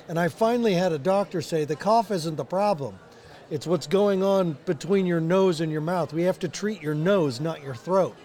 And 0.08 0.20
I 0.20 0.28
finally 0.28 0.74
had 0.74 0.92
a 0.92 0.98
doctor 0.98 1.42
say 1.42 1.66
the 1.66 1.76
cough 1.76 2.12
isn't 2.12 2.36
the 2.36 2.46
problem. 2.46 2.98
It's 3.52 3.68
what's 3.68 3.88
going 3.88 4.24
on 4.24 4.58
between 4.66 5.06
your 5.06 5.20
nose 5.20 5.62
and 5.62 5.72
your 5.72 5.82
mouth. 5.82 6.14
We 6.14 6.24
have 6.24 6.40
to 6.40 6.48
treat 6.48 6.82
your 6.82 6.96
nose, 6.96 7.40
not 7.40 7.64
your 7.64 7.76
throat. 7.76 8.16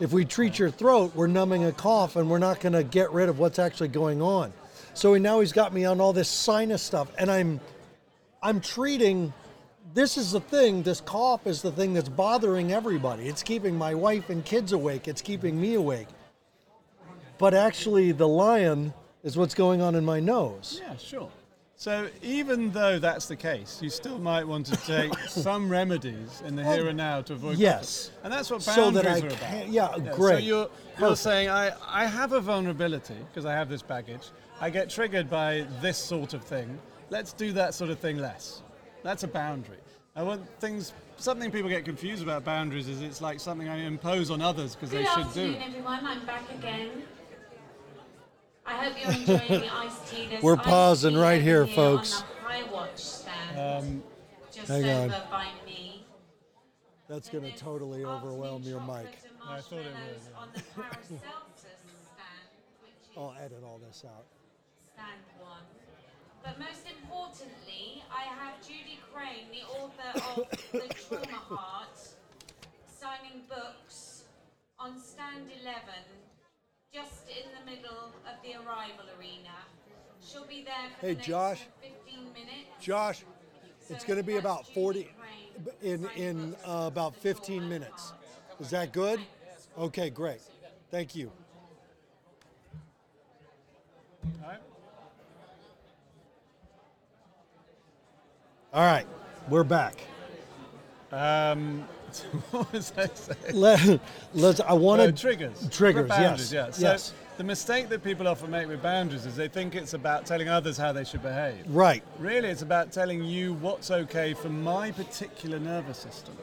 If 0.00 0.12
we 0.12 0.24
treat 0.24 0.58
your 0.58 0.70
throat, 0.70 1.12
we're 1.14 1.26
numbing 1.26 1.64
a 1.64 1.72
cough 1.72 2.16
and 2.16 2.30
we're 2.30 2.38
not 2.38 2.60
going 2.60 2.72
to 2.72 2.82
get 2.82 3.12
rid 3.12 3.28
of 3.28 3.38
what's 3.38 3.58
actually 3.58 3.88
going 3.88 4.22
on. 4.22 4.52
So 4.94 5.16
now 5.16 5.40
he's 5.40 5.52
got 5.52 5.72
me 5.72 5.84
on 5.84 6.00
all 6.00 6.12
this 6.12 6.28
sinus 6.28 6.82
stuff 6.82 7.12
and 7.18 7.30
I'm 7.30 7.60
I'm 8.42 8.60
treating 8.60 9.34
this 9.94 10.16
is 10.16 10.32
the 10.32 10.40
thing, 10.40 10.82
this 10.82 11.00
cough 11.00 11.46
is 11.46 11.62
the 11.62 11.72
thing 11.72 11.94
that's 11.94 12.08
bothering 12.08 12.72
everybody. 12.72 13.28
It's 13.28 13.42
keeping 13.42 13.76
my 13.76 13.94
wife 13.94 14.30
and 14.30 14.44
kids 14.44 14.72
awake, 14.72 15.08
it's 15.08 15.22
keeping 15.22 15.60
me 15.60 15.74
awake. 15.74 16.08
But 17.38 17.54
actually 17.54 18.12
the 18.12 18.28
lion 18.28 18.92
is 19.22 19.36
what's 19.36 19.54
going 19.54 19.80
on 19.80 19.94
in 19.94 20.04
my 20.04 20.20
nose. 20.20 20.80
Yeah, 20.86 20.96
sure. 20.96 21.30
So 21.76 22.08
even 22.20 22.70
though 22.72 22.98
that's 22.98 23.24
the 23.24 23.36
case, 23.36 23.80
you 23.82 23.88
still 23.88 24.18
might 24.18 24.46
want 24.46 24.66
to 24.66 24.76
take 24.86 25.14
some 25.28 25.70
remedies 25.70 26.42
in 26.46 26.54
the 26.54 26.62
here 26.62 26.84
oh, 26.84 26.88
and 26.88 26.96
now 26.98 27.22
to 27.22 27.32
avoid 27.32 27.56
Yes. 27.56 28.08
conflict. 28.08 28.24
And 28.24 28.32
that's 28.34 28.50
what 28.50 28.62
So 28.62 28.76
boundaries 28.92 29.22
that 29.22 29.24
I 29.24 29.48
are 29.54 29.60
about. 29.62 29.68
yeah, 29.70 29.94
So 29.94 30.16
great. 30.16 30.44
you're, 30.44 30.68
you're 30.98 31.16
saying, 31.16 31.48
I, 31.48 31.72
I 31.88 32.04
have 32.04 32.32
a 32.32 32.40
vulnerability 32.40 33.16
because 33.30 33.46
I 33.46 33.52
have 33.52 33.70
this 33.70 33.80
baggage. 33.80 34.28
I 34.60 34.68
get 34.68 34.90
triggered 34.90 35.30
by 35.30 35.64
this 35.80 35.96
sort 35.96 36.34
of 36.34 36.44
thing. 36.44 36.78
Let's 37.08 37.32
do 37.32 37.50
that 37.54 37.72
sort 37.72 37.88
of 37.90 37.98
thing 37.98 38.18
less. 38.18 38.60
That's 39.02 39.22
a 39.22 39.28
boundary. 39.28 39.78
I 40.16 40.22
want 40.22 40.42
things, 40.60 40.92
something 41.16 41.50
people 41.50 41.70
get 41.70 41.84
confused 41.84 42.22
about 42.22 42.44
boundaries 42.44 42.88
is 42.88 43.00
it's 43.00 43.20
like 43.20 43.40
something 43.40 43.68
I 43.68 43.78
impose 43.78 44.30
on 44.30 44.42
others 44.42 44.74
because 44.74 44.90
they 44.90 45.04
should 45.04 45.32
do. 45.32 45.52
Good 45.52 45.56
afternoon, 45.56 45.62
everyone. 45.68 46.04
I'm 46.04 46.26
back 46.26 46.42
again. 46.52 46.90
I 48.66 48.84
hope 48.84 48.96
you're 49.00 49.12
enjoying 49.38 49.60
the 49.62 49.74
iced 49.74 50.06
tea. 50.08 50.26
There's 50.28 50.42
We're 50.42 50.56
iced 50.56 50.64
pausing 50.64 51.14
tea 51.14 51.20
right 51.20 51.34
over 51.36 51.42
here, 51.42 51.62
on 51.62 51.68
folks. 51.68 52.20
the 52.20 52.24
high 52.46 52.62
watch 52.70 52.98
stand, 52.98 53.58
Um, 53.58 54.02
just 54.52 54.68
hang 54.68 54.84
over 54.84 55.14
on. 55.14 55.20
by 55.30 55.46
me. 55.64 56.04
That's 57.08 57.28
And 57.28 57.32
going 57.32 57.44
to 57.44 57.50
there's 57.50 57.60
totally 57.60 58.04
afternoon 58.04 58.16
overwhelm 58.30 58.62
your 58.62 58.78
chocolate 58.80 59.04
mic. 59.06 59.18
and 59.24 59.32
I 59.48 59.60
thought 59.60 59.72
it 59.72 59.84
would, 59.86 59.94
marshmallows 59.94 60.28
yeah. 60.30 60.40
on 60.40 60.48
the 60.54 60.60
Paracelsus 60.74 61.80
stand, 62.14 62.48
which 62.82 62.92
is 63.10 63.16
I'll 63.16 63.34
edit 63.42 63.62
all 63.64 63.80
this 63.84 64.04
out. 64.06 64.26
stand 64.94 65.08
one. 65.40 65.58
But 66.42 66.58
most 66.58 66.84
importantly, 66.88 68.02
I 68.10 68.22
have 68.22 68.60
Judy 68.66 68.98
Crane, 69.12 69.48
the 69.52 69.66
author 69.68 70.40
of 70.40 70.58
The 70.72 70.94
Trauma 70.94 71.36
Heart, 71.36 71.98
signing 72.86 73.42
books 73.48 74.24
on 74.78 74.98
stand 74.98 75.50
11, 75.62 75.78
just 76.92 77.28
in 77.28 77.48
the 77.58 77.70
middle 77.70 78.12
of 78.26 78.42
the 78.42 78.54
arrival 78.54 79.04
arena. 79.18 79.54
She'll 80.22 80.46
be 80.46 80.62
there 80.64 80.74
for 80.98 81.06
Hey, 81.06 81.12
the 81.12 81.18
next 81.18 81.26
Josh. 81.26 81.66
15 81.82 82.32
minutes. 82.32 82.68
Josh, 82.80 83.24
So 83.86 83.94
it's 83.94 84.04
going 84.04 84.18
to 84.18 84.24
be 84.24 84.36
about 84.36 84.66
40 84.68 85.08
in 85.82 86.08
in 86.16 86.56
uh, 86.64 86.84
about 86.86 87.14
15 87.16 87.68
minutes. 87.68 88.12
Is 88.60 88.70
that 88.70 88.92
good? 88.92 89.20
Okay, 89.78 90.10
great. 90.10 90.40
Thank 90.90 91.14
you. 91.14 91.30
all 94.42 94.48
right. 94.48 94.60
All 98.72 98.84
right, 98.84 99.06
we're 99.48 99.64
back. 99.64 99.96
Um, 101.10 101.80
what 102.52 102.72
was 102.72 102.92
I 102.96 103.08
saying? 103.08 103.56
Let, 103.56 104.00
let's. 104.32 104.60
I 104.60 104.74
want 104.74 105.02
to 105.02 105.10
triggers. 105.10 105.68
Triggers, 105.70 106.08
Boundaries, 106.08 106.52
yes, 106.52 106.66
yeah. 106.68 106.70
So 106.70 106.82
yes. 106.92 107.12
the 107.36 107.42
mistake 107.42 107.88
that 107.88 108.04
people 108.04 108.28
often 108.28 108.48
make 108.48 108.68
with 108.68 108.80
boundaries 108.80 109.26
is 109.26 109.34
they 109.34 109.48
think 109.48 109.74
it's 109.74 109.94
about 109.94 110.24
telling 110.24 110.48
others 110.48 110.76
how 110.76 110.92
they 110.92 111.02
should 111.02 111.20
behave. 111.20 111.64
right. 111.66 112.04
Really, 112.20 112.48
it's 112.48 112.62
about 112.62 112.92
telling 112.92 113.24
you 113.24 113.54
what's 113.54 113.90
okay 113.90 114.34
for 114.34 114.50
my 114.50 114.92
particular 114.92 115.58
nervous 115.58 115.98
system. 115.98 116.36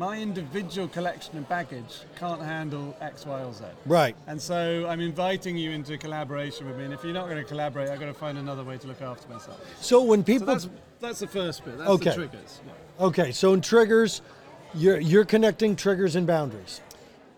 My 0.00 0.16
individual 0.18 0.88
collection 0.88 1.36
of 1.36 1.46
baggage 1.46 2.00
can't 2.16 2.40
handle 2.40 2.96
X, 3.02 3.26
Y, 3.26 3.44
or 3.44 3.52
Z. 3.52 3.64
Right. 3.84 4.16
And 4.28 4.40
so 4.40 4.86
I'm 4.88 4.98
inviting 5.02 5.58
you 5.58 5.72
into 5.72 5.98
collaboration 5.98 6.66
with 6.66 6.78
me. 6.78 6.84
And 6.86 6.94
if 6.94 7.04
you're 7.04 7.12
not 7.12 7.28
going 7.28 7.36
to 7.36 7.44
collaborate, 7.44 7.90
I've 7.90 8.00
got 8.00 8.06
to 8.06 8.14
find 8.14 8.38
another 8.38 8.64
way 8.64 8.78
to 8.78 8.86
look 8.86 9.02
after 9.02 9.28
myself. 9.30 9.60
So 9.82 10.02
when 10.02 10.20
So 10.20 10.24
people 10.24 10.46
that's, 10.46 10.70
that's 11.00 11.18
the 11.18 11.26
first 11.26 11.66
bit. 11.66 11.76
That's 11.76 11.90
Okay. 11.90 12.04
the 12.08 12.16
triggers. 12.16 12.60
Yeah. 12.66 13.04
Okay, 13.04 13.30
so 13.30 13.52
in 13.52 13.60
triggers, 13.60 14.22
you're 14.74 15.00
you're 15.00 15.26
connecting 15.26 15.76
triggers 15.76 16.16
and 16.16 16.26
boundaries. 16.26 16.80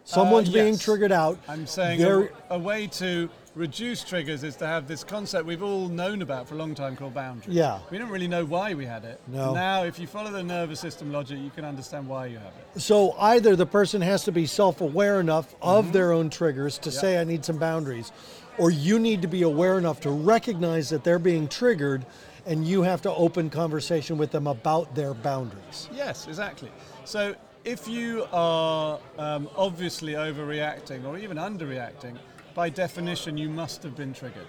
Someone's 0.04 0.48
Uh, 0.50 0.52
being 0.52 0.78
triggered 0.78 1.10
out. 1.10 1.38
I'm 1.48 1.66
saying 1.66 2.00
a, 2.04 2.28
a 2.50 2.58
way 2.60 2.86
to 2.86 3.28
reduce 3.54 4.02
triggers 4.02 4.42
is 4.44 4.56
to 4.56 4.66
have 4.66 4.88
this 4.88 5.04
concept 5.04 5.44
we've 5.46 5.62
all 5.62 5.88
known 5.88 6.22
about 6.22 6.48
for 6.48 6.54
a 6.54 6.58
long 6.58 6.74
time 6.74 6.96
called 6.96 7.12
boundaries. 7.14 7.54
Yeah. 7.54 7.80
We 7.90 7.98
don't 7.98 8.08
really 8.08 8.28
know 8.28 8.44
why 8.44 8.72
we 8.74 8.86
had 8.86 9.04
it. 9.04 9.20
No. 9.26 9.52
Now, 9.52 9.84
if 9.84 9.98
you 9.98 10.06
follow 10.06 10.30
the 10.30 10.42
nervous 10.42 10.80
system 10.80 11.12
logic, 11.12 11.38
you 11.38 11.50
can 11.50 11.64
understand 11.64 12.08
why 12.08 12.26
you 12.26 12.38
have 12.38 12.52
it. 12.74 12.80
So 12.80 13.12
either 13.18 13.54
the 13.54 13.66
person 13.66 14.00
has 14.00 14.24
to 14.24 14.32
be 14.32 14.46
self-aware 14.46 15.20
enough 15.20 15.54
of 15.60 15.84
Mm-hmm. 15.84 15.92
their 15.92 16.12
own 16.12 16.30
triggers 16.30 16.78
to 16.78 16.90
say 16.90 17.20
I 17.20 17.24
need 17.24 17.44
some 17.44 17.58
boundaries, 17.58 18.10
or 18.58 18.70
you 18.70 18.98
need 18.98 19.20
to 19.22 19.28
be 19.28 19.42
aware 19.42 19.76
enough 19.78 20.00
to 20.00 20.10
recognize 20.10 20.88
that 20.90 21.04
they're 21.04 21.18
being 21.18 21.48
triggered, 21.48 22.06
and 22.46 22.66
you 22.66 22.82
have 22.82 23.02
to 23.02 23.12
open 23.14 23.50
conversation 23.50 24.16
with 24.16 24.30
them 24.30 24.46
about 24.46 24.94
their 24.94 25.12
boundaries. 25.14 25.88
Yes, 25.92 26.26
exactly. 26.26 26.70
So 27.04 27.34
if 27.64 27.86
you 27.88 28.26
are 28.32 28.98
um, 29.18 29.48
obviously 29.56 30.12
overreacting 30.14 31.04
or 31.04 31.18
even 31.18 31.36
underreacting, 31.36 32.16
by 32.54 32.68
definition, 32.68 33.36
you 33.36 33.48
must 33.48 33.82
have 33.82 33.96
been 33.96 34.12
triggered. 34.12 34.46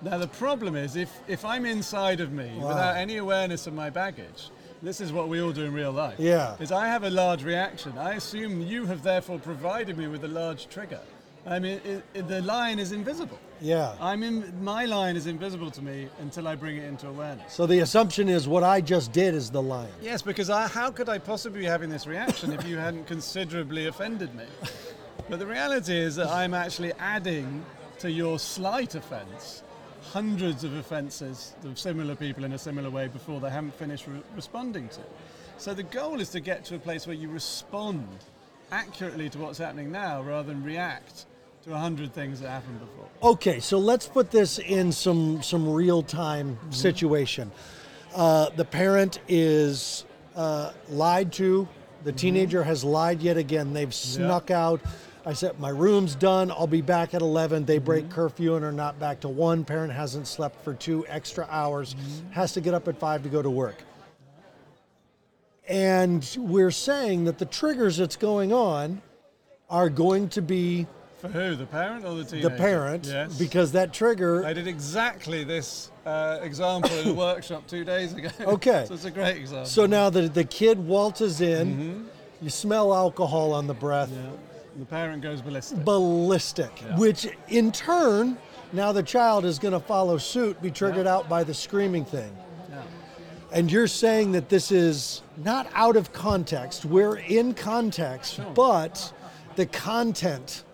Now, 0.00 0.18
the 0.18 0.28
problem 0.28 0.74
is 0.74 0.96
if, 0.96 1.10
if 1.28 1.44
I'm 1.44 1.64
inside 1.64 2.20
of 2.20 2.32
me 2.32 2.50
Wow. 2.56 2.68
without 2.68 2.96
any 2.96 3.18
awareness 3.18 3.66
of 3.66 3.74
my 3.74 3.88
baggage, 3.88 4.50
this 4.82 5.00
is 5.00 5.12
what 5.12 5.28
we 5.28 5.40
all 5.40 5.52
do 5.52 5.64
in 5.64 5.72
real 5.72 5.92
life. 5.92 6.16
Yeah. 6.18 6.56
Is 6.58 6.72
I 6.72 6.88
have 6.88 7.04
a 7.04 7.10
large 7.10 7.44
reaction. 7.44 7.96
I 7.96 8.14
assume 8.14 8.60
you 8.62 8.84
have 8.86 9.04
therefore 9.04 9.38
provided 9.38 9.96
me 9.96 10.08
with 10.08 10.24
a 10.24 10.28
large 10.28 10.68
trigger. 10.68 11.00
I 11.46 11.58
mean, 11.58 11.80
it, 11.84 12.04
it, 12.14 12.28
the 12.28 12.40
line 12.42 12.78
is 12.78 12.90
invisible. 12.92 13.38
Yeah. 13.60 13.94
I'm 14.00 14.22
in, 14.24 14.52
my 14.62 14.84
line 14.84 15.16
is 15.16 15.26
invisible 15.28 15.70
to 15.72 15.82
me 15.82 16.08
until 16.20 16.46
I 16.48 16.54
bring 16.56 16.76
it 16.76 16.84
into 16.84 17.08
awareness. 17.08 17.52
So 17.52 17.66
the 17.66 17.80
assumption 17.80 18.28
is 18.28 18.48
what 18.48 18.62
I 18.64 18.80
just 18.80 19.12
did 19.12 19.34
is 19.34 19.50
the 19.50 19.62
lion. 19.62 19.90
Yes, 20.00 20.22
because 20.22 20.50
I, 20.50 20.66
how 20.68 20.90
could 20.90 21.08
I 21.08 21.18
possibly 21.18 21.60
be 21.60 21.66
having 21.66 21.90
this 21.90 22.06
reaction 22.08 22.52
if 22.52 22.66
you 22.66 22.76
hadn't 22.76 23.06
considerably 23.06 23.86
offended 23.86 24.34
me? 24.36 24.44
But 25.28 25.38
the 25.38 25.46
reality 25.46 25.96
is 25.96 26.16
that 26.16 26.28
I'm 26.28 26.54
actually 26.54 26.92
adding 26.98 27.64
to 28.00 28.10
your 28.10 28.38
slight 28.38 28.94
offence 28.94 29.62
hundreds 30.10 30.64
of 30.64 30.74
offences 30.74 31.54
of 31.64 31.78
similar 31.78 32.14
people 32.14 32.44
in 32.44 32.52
a 32.52 32.58
similar 32.58 32.90
way 32.90 33.06
before 33.08 33.40
they 33.40 33.50
haven't 33.50 33.74
finished 33.74 34.06
re- 34.06 34.20
responding 34.34 34.88
to. 34.88 35.00
So 35.58 35.74
the 35.74 35.84
goal 35.84 36.20
is 36.20 36.30
to 36.30 36.40
get 36.40 36.64
to 36.66 36.74
a 36.74 36.78
place 36.78 37.06
where 37.06 37.14
you 37.14 37.28
respond 37.28 38.06
accurately 38.72 39.30
to 39.30 39.38
what's 39.38 39.58
happening 39.58 39.92
now 39.92 40.22
rather 40.22 40.48
than 40.48 40.64
react 40.64 41.26
to 41.64 41.72
a 41.72 41.78
hundred 41.78 42.12
things 42.12 42.40
that 42.40 42.48
happened 42.48 42.80
before. 42.80 43.08
Okay, 43.22 43.60
so 43.60 43.78
let's 43.78 44.08
put 44.08 44.30
this 44.32 44.58
in 44.58 44.90
some 44.90 45.42
some 45.42 45.72
real 45.72 46.02
time 46.02 46.58
situation. 46.70 47.52
Uh, 48.14 48.50
the 48.56 48.64
parent 48.64 49.20
is 49.28 50.04
uh, 50.34 50.72
lied 50.88 51.32
to. 51.34 51.68
The 52.02 52.12
teenager 52.12 52.64
has 52.64 52.82
lied 52.82 53.22
yet 53.22 53.36
again. 53.36 53.72
They've 53.72 53.94
snuck 53.94 54.50
out. 54.50 54.80
I 55.24 55.32
said 55.34 55.58
my 55.60 55.68
room's 55.68 56.14
done. 56.14 56.50
I'll 56.50 56.66
be 56.66 56.80
back 56.80 57.14
at 57.14 57.22
eleven. 57.22 57.64
They 57.64 57.78
break 57.78 58.04
mm-hmm. 58.04 58.14
curfew 58.14 58.56
and 58.56 58.64
are 58.64 58.72
not 58.72 58.98
back 58.98 59.20
to 59.20 59.28
one. 59.28 59.64
Parent 59.64 59.92
hasn't 59.92 60.26
slept 60.26 60.62
for 60.64 60.74
two 60.74 61.06
extra 61.08 61.46
hours. 61.48 61.94
Mm-hmm. 61.94 62.32
Has 62.32 62.52
to 62.54 62.60
get 62.60 62.74
up 62.74 62.88
at 62.88 62.98
five 62.98 63.22
to 63.22 63.28
go 63.28 63.40
to 63.40 63.50
work. 63.50 63.76
And 65.68 66.28
we're 66.38 66.72
saying 66.72 67.24
that 67.24 67.38
the 67.38 67.44
triggers 67.44 67.96
that's 67.96 68.16
going 68.16 68.52
on 68.52 69.00
are 69.70 69.88
going 69.88 70.28
to 70.30 70.42
be 70.42 70.86
For 71.20 71.28
who? 71.28 71.54
The 71.54 71.66
parent 71.66 72.04
or 72.04 72.16
the 72.16 72.24
teenager? 72.24 72.48
the 72.48 72.56
parent 72.56 73.06
Yes. 73.06 73.38
because 73.38 73.72
that 73.72 73.92
trigger 73.92 74.44
I 74.44 74.52
did 74.52 74.66
exactly 74.66 75.44
this 75.44 75.92
uh, 76.04 76.40
example 76.42 76.90
in 76.98 77.08
a 77.08 77.14
workshop 77.14 77.66
two 77.68 77.84
days 77.84 78.12
ago. 78.12 78.28
Okay. 78.40 78.84
so 78.88 78.94
it's 78.94 79.04
a 79.04 79.10
great 79.10 79.36
example. 79.36 79.66
So 79.66 79.86
now 79.86 80.10
the, 80.10 80.22
the 80.22 80.44
kid 80.44 80.78
waltzes 80.78 81.40
in, 81.40 81.74
mm-hmm. 81.74 82.04
you 82.42 82.50
smell 82.50 82.92
alcohol 82.92 83.52
on 83.52 83.68
the 83.68 83.74
breath, 83.74 84.10
yeah. 84.12 84.30
The 84.76 84.84
parent 84.84 85.22
goes 85.22 85.42
ballistic. 85.42 85.84
ballistic, 85.84 86.82
Yeah. 86.82 86.96
which 86.98 87.28
in 87.48 87.72
turn, 87.72 88.36
now 88.72 88.92
the 88.92 89.02
child 89.02 89.44
is 89.44 89.58
going 89.58 89.72
to 89.72 89.80
follow 89.80 90.18
suit, 90.18 90.60
be 90.62 90.70
triggered 90.70 91.06
out 91.06 91.28
by 91.28 91.44
the 91.44 91.54
screaming 91.54 92.04
thing. 92.04 92.34
Yeah. 92.70 92.82
And 93.52 93.70
you're 93.70 93.86
saying 93.86 94.32
that 94.32 94.48
this 94.48 94.72
is 94.72 95.22
not 95.36 95.68
out 95.74 95.96
of 95.96 96.12
context, 96.12 96.84
we're 96.84 97.16
in 97.16 97.54
context, 97.54 98.40
but 98.54 99.12
the 99.56 99.66
content. 99.66 100.64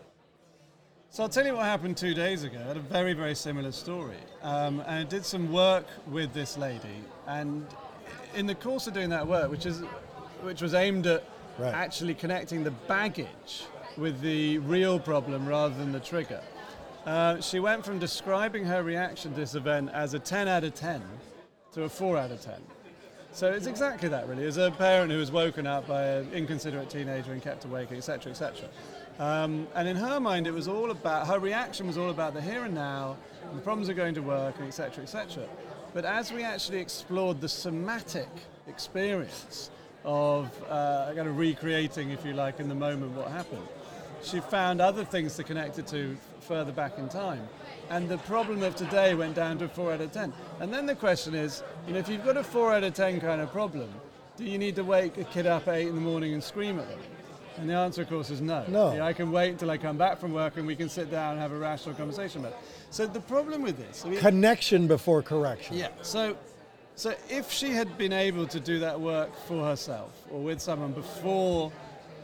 So 1.10 1.24
I'll 1.24 1.28
tell 1.28 1.44
you 1.44 1.54
what 1.56 1.64
happened 1.64 1.96
two 1.96 2.14
days 2.14 2.44
ago. 2.44 2.60
I 2.62 2.68
had 2.68 2.76
a 2.76 2.80
very, 2.80 3.12
very 3.12 3.34
similar 3.34 3.72
story. 3.72 4.18
Um, 4.42 4.78
and 4.80 4.90
I 5.00 5.02
did 5.02 5.24
some 5.24 5.52
work 5.52 5.86
with 6.06 6.32
this 6.32 6.56
lady. 6.56 7.02
And 7.26 7.66
in 8.36 8.46
the 8.46 8.54
course 8.54 8.86
of 8.86 8.94
doing 8.94 9.08
that 9.10 9.26
work, 9.26 9.50
which, 9.50 9.66
is, 9.66 9.80
which 10.42 10.62
was 10.62 10.74
aimed 10.74 11.06
at 11.08 11.24
Right. 11.58 11.74
actually 11.74 12.14
connecting 12.14 12.62
the 12.62 12.70
baggage 12.70 13.64
with 13.98 14.20
the 14.20 14.58
real 14.58 14.98
problem 14.98 15.46
rather 15.46 15.74
than 15.74 15.92
the 15.92 16.00
trigger, 16.00 16.40
uh, 17.04 17.40
she 17.40 17.60
went 17.60 17.84
from 17.84 17.98
describing 17.98 18.64
her 18.64 18.82
reaction 18.82 19.32
to 19.32 19.40
this 19.40 19.54
event 19.54 19.90
as 19.92 20.14
a 20.14 20.18
10 20.18 20.48
out 20.48 20.64
of 20.64 20.74
10 20.74 21.02
to 21.72 21.84
a 21.84 21.88
4 21.88 22.16
out 22.16 22.30
of 22.30 22.40
10. 22.40 22.54
So 23.32 23.52
it's 23.52 23.66
exactly 23.66 24.08
that, 24.08 24.28
really. 24.28 24.46
As 24.46 24.56
a 24.56 24.70
parent 24.70 25.12
who 25.12 25.18
was 25.18 25.30
woken 25.30 25.66
up 25.66 25.86
by 25.86 26.02
an 26.02 26.32
inconsiderate 26.32 26.90
teenager 26.90 27.32
and 27.32 27.42
kept 27.42 27.64
awake, 27.64 27.92
etc., 27.92 28.32
etc. 28.32 28.68
Um, 29.18 29.66
and 29.74 29.86
in 29.86 29.96
her 29.96 30.18
mind, 30.20 30.46
it 30.46 30.52
was 30.52 30.68
all 30.68 30.90
about 30.90 31.26
her 31.26 31.38
reaction 31.38 31.86
was 31.86 31.98
all 31.98 32.10
about 32.10 32.34
the 32.34 32.40
here 32.40 32.64
and 32.64 32.74
now, 32.74 33.16
and 33.48 33.58
the 33.58 33.62
problems 33.62 33.88
are 33.88 33.94
going 33.94 34.14
to 34.14 34.22
work, 34.22 34.56
and 34.58 34.66
etc., 34.66 35.02
etc. 35.02 35.46
But 35.92 36.04
as 36.04 36.32
we 36.32 36.42
actually 36.42 36.78
explored 36.78 37.40
the 37.40 37.48
somatic 37.48 38.28
experience 38.66 39.70
of 40.04 40.50
uh, 40.68 41.12
kind 41.14 41.28
of 41.28 41.36
recreating, 41.36 42.10
if 42.10 42.24
you 42.24 42.32
like, 42.32 42.60
in 42.60 42.68
the 42.68 42.74
moment 42.74 43.12
what 43.12 43.28
happened, 43.28 43.66
she 44.22 44.40
found 44.40 44.80
other 44.80 45.04
things 45.04 45.36
to 45.36 45.44
connect 45.44 45.78
it 45.78 45.86
to 45.88 46.16
further 46.40 46.72
back 46.72 46.98
in 46.98 47.08
time. 47.08 47.46
And 47.90 48.08
the 48.08 48.18
problem 48.18 48.62
of 48.62 48.76
today 48.76 49.14
went 49.14 49.34
down 49.34 49.58
to 49.58 49.66
a 49.66 49.68
4 49.68 49.92
out 49.94 50.00
of 50.00 50.12
10. 50.12 50.32
And 50.60 50.72
then 50.72 50.86
the 50.86 50.94
question 50.94 51.34
is, 51.34 51.62
you 51.86 51.92
know, 51.94 51.98
if 52.00 52.08
you've 52.08 52.24
got 52.24 52.36
a 52.36 52.44
4 52.44 52.74
out 52.74 52.84
of 52.84 52.94
10 52.94 53.20
kind 53.20 53.40
of 53.40 53.50
problem, 53.52 53.90
do 54.36 54.44
you 54.44 54.58
need 54.58 54.76
to 54.76 54.84
wake 54.84 55.16
a 55.18 55.24
kid 55.24 55.46
up 55.46 55.68
at 55.68 55.74
8 55.74 55.88
in 55.88 55.94
the 55.94 56.00
morning 56.00 56.32
and 56.34 56.42
scream 56.42 56.78
at 56.78 56.88
them? 56.88 56.98
And 57.56 57.68
the 57.68 57.74
answer, 57.74 58.02
of 58.02 58.08
course, 58.08 58.30
is 58.30 58.40
no. 58.40 58.64
No. 58.68 59.00
I 59.02 59.12
can 59.12 59.32
wait 59.32 59.50
until 59.50 59.70
I 59.70 59.78
come 59.78 59.96
back 59.96 60.18
from 60.20 60.32
work 60.32 60.56
and 60.58 60.66
we 60.66 60.76
can 60.76 60.88
sit 60.88 61.10
down 61.10 61.32
and 61.32 61.40
have 61.40 61.50
a 61.52 61.58
rational 61.58 61.94
conversation 61.96 62.40
about 62.40 62.52
it. 62.52 62.58
So 62.90 63.06
the 63.06 63.20
problem 63.20 63.62
with 63.62 63.76
this, 63.78 64.04
I 64.04 64.10
mean, 64.10 64.20
Connection 64.20 64.86
before 64.86 65.22
correction. 65.22 65.76
yeah. 65.76 65.88
So, 66.02 66.36
so 66.94 67.14
if 67.28 67.50
she 67.50 67.70
had 67.70 67.98
been 67.98 68.12
able 68.12 68.46
to 68.46 68.60
do 68.60 68.78
that 68.80 69.00
work 69.00 69.34
for 69.46 69.64
herself 69.64 70.12
or 70.30 70.40
with 70.40 70.60
someone 70.60 70.92
before 70.92 71.72